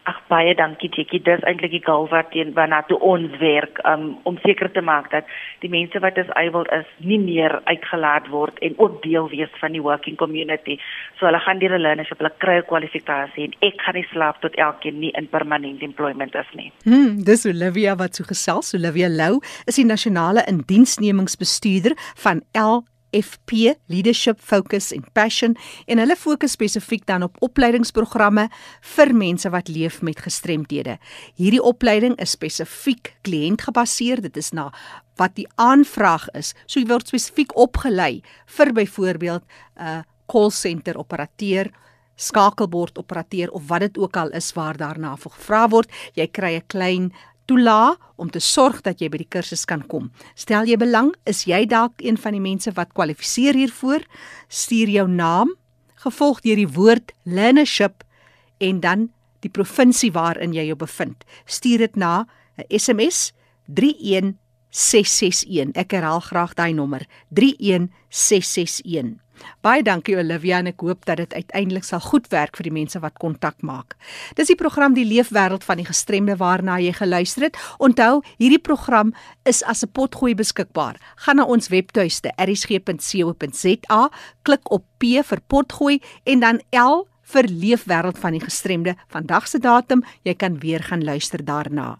Ag 0.08 0.20
baie 0.30 0.54
dankie 0.56 0.88
Jackie. 0.88 1.20
Dis 1.20 1.42
eintlik 1.44 1.74
die 1.74 1.82
goal 1.84 2.06
wat 2.08 2.30
teen 2.32 2.54
waarna 2.56 2.78
toe 2.88 2.96
ons 3.04 3.34
werk 3.42 3.80
um, 3.90 4.16
om 4.30 4.38
seker 4.44 4.70
te 4.72 4.80
maak 4.80 5.10
dat 5.12 5.28
die 5.60 5.68
mense 5.68 6.00
wat 6.04 6.16
as 6.22 6.30
able 6.42 6.64
is 6.78 6.88
nie 7.10 7.18
meer 7.20 7.58
uitgelaat 7.68 8.30
word 8.32 8.56
en 8.64 8.78
ook 8.78 9.02
deel 9.04 9.28
wees 9.34 9.52
van 9.60 9.76
die 9.76 9.84
working 9.84 10.16
community. 10.16 10.78
So 11.18 11.28
hulle 11.28 11.42
gaan 11.44 11.60
deur 11.60 11.76
hulle 11.76 11.84
learnership, 11.88 12.22
hulle 12.22 12.32
kry 12.44 12.56
'n 12.62 12.68
kwalifikasie 12.72 13.44
en 13.44 13.52
ek 13.68 13.84
gaan 13.84 14.00
nie 14.00 14.08
slaap 14.12 14.40
tot 14.40 14.56
elkeen 14.56 15.00
nie 15.00 15.12
in 15.12 15.28
permanent 15.28 15.82
employment 15.82 16.34
is 16.34 16.52
nie. 16.54 16.72
Hmm, 16.84 17.22
dis 17.24 17.46
Olivia 17.46 17.96
wat 17.96 18.14
so 18.14 18.24
gesels. 18.24 18.74
Olivia 18.74 19.08
Lou 19.08 19.42
is 19.66 19.76
die 19.76 19.84
nasionale 19.84 20.44
indiensnemingsbestuurder 20.48 21.92
van 22.16 22.40
L 22.54 22.84
FP 23.12 23.74
Leadership 23.88 24.40
Focus 24.40 24.92
and 24.92 25.06
Passion 25.12 25.56
en 25.86 25.98
hulle 26.02 26.16
fokus 26.16 26.56
spesifiek 26.56 27.06
dan 27.06 27.22
op 27.26 27.36
opleidingsprogramme 27.44 28.48
vir 28.94 29.14
mense 29.14 29.50
wat 29.50 29.68
leef 29.68 30.02
met 30.02 30.20
gestremthede. 30.20 30.98
Hierdie 31.40 31.62
opleiding 31.62 32.16
is 32.20 32.36
spesifiek 32.36 33.14
kliëntgebaseer. 33.26 34.22
Dit 34.22 34.36
is 34.36 34.52
na 34.52 34.70
wat 35.18 35.34
die 35.36 35.48
aanvraag 35.56 36.28
is. 36.38 36.54
So 36.66 36.80
jy 36.80 36.86
word 36.90 37.10
spesifiek 37.10 37.56
opgelei 37.58 38.22
vir 38.46 38.72
byvoorbeeld 38.72 39.42
'n 39.44 39.82
uh, 39.82 40.02
call 40.26 40.50
center 40.50 40.98
operateur 40.98 41.72
skakelbord 42.18 42.98
operateur 42.98 43.50
of 43.54 43.68
wat 43.70 43.80
dit 43.86 43.98
ook 43.98 44.16
al 44.16 44.30
is 44.36 44.52
waar 44.52 44.76
daarna 44.76 45.14
gevra 45.16 45.68
word 45.68 45.90
jy 46.14 46.26
kry 46.26 46.56
'n 46.56 46.66
klein 46.66 47.12
toelaat 47.48 47.96
om 48.20 48.28
te 48.30 48.40
sorg 48.42 48.82
dat 48.84 49.00
jy 49.00 49.08
by 49.08 49.18
die 49.22 49.30
kursus 49.30 49.64
kan 49.68 49.82
kom. 49.88 50.10
Stel 50.36 50.68
jy 50.68 50.76
belang, 50.80 51.14
is 51.24 51.46
jy 51.48 51.64
dalk 51.70 51.94
een 52.04 52.18
van 52.20 52.32
die 52.36 52.44
mense 52.44 52.72
wat 52.76 52.92
kwalifiseer 52.92 53.56
hiervoor? 53.56 54.04
Stuur 54.48 54.88
jou 54.92 55.08
naam 55.08 55.54
gevolg 56.02 56.40
deur 56.44 56.56
die 56.60 56.74
woord 56.76 57.12
learnership 57.24 58.04
en 58.62 58.80
dan 58.82 59.08
die 59.42 59.50
provinsie 59.50 60.12
waarin 60.14 60.54
jy 60.54 60.64
jou 60.70 60.78
bevind. 60.78 61.24
Stuur 61.46 61.78
dit 61.78 61.96
na 61.96 62.26
'n 62.58 62.64
SMS 62.78 63.32
31661. 63.66 65.72
Ek 65.74 65.90
herhaal 65.92 66.20
graag 66.20 66.54
daai 66.54 66.72
nommer 66.72 67.06
31661. 67.30 69.18
Baie 69.62 69.82
dankie 69.82 70.16
Olivia 70.16 70.58
en 70.58 70.66
ek 70.66 70.80
hoop 70.80 71.06
dat 71.08 71.16
dit 71.16 71.34
uiteindelik 71.34 71.84
sal 71.84 72.00
goed 72.00 72.28
werk 72.30 72.56
vir 72.56 72.68
die 72.68 72.74
mense 72.74 73.00
wat 73.00 73.18
kontak 73.18 73.62
maak. 73.62 73.96
Dis 74.36 74.50
die 74.52 74.58
program 74.58 74.94
Die 74.94 75.06
Leefwêreld 75.08 75.64
van 75.64 75.80
die 75.80 75.88
Gestremde 75.88 76.36
waarna 76.36 76.78
jy 76.78 76.92
geluister 76.92 77.48
het. 77.48 77.56
Onthou, 77.78 78.22
hierdie 78.38 78.62
program 78.62 79.14
is 79.44 79.62
as 79.62 79.82
'n 79.84 79.92
potgooi 79.92 80.34
beskikbaar. 80.34 80.96
Gaan 81.16 81.36
na 81.36 81.44
ons 81.44 81.68
webtuiste 81.68 82.32
erisg.co.za, 82.36 84.10
klik 84.42 84.70
op 84.70 84.84
P 84.98 85.22
vir 85.22 85.40
potgooi 85.46 86.00
en 86.24 86.40
dan 86.40 86.60
L 86.72 87.06
vir 87.22 87.48
Leefwêreld 87.48 88.18
van 88.18 88.32
die 88.32 88.42
Gestremde. 88.42 88.96
Vandag 89.08 89.48
se 89.48 89.58
datum, 89.58 90.04
jy 90.24 90.34
kan 90.34 90.58
weer 90.58 90.82
gaan 90.82 91.04
luister 91.04 91.44
daarna. 91.44 91.98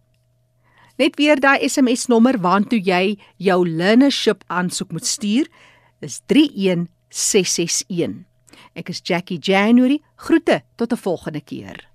Net 0.99 1.15
weer 1.17 1.39
daai 1.39 1.63
SMS 1.69 2.09
nommer 2.11 2.41
waantoe 2.43 2.81
jy 2.83 3.19
jou 3.37 3.61
learnership 3.69 4.43
aansoek 4.49 4.93
moet 4.93 5.07
stuur. 5.07 5.47
Dis 6.03 6.21
31 6.27 6.89
661. 7.09 8.25
Ek 8.75 8.89
is 8.89 9.01
Jackie 9.03 9.39
January. 9.39 10.03
Groete 10.17 10.63
tot 10.77 10.93
'n 10.93 10.97
volgende 10.97 11.41
keer. 11.41 11.89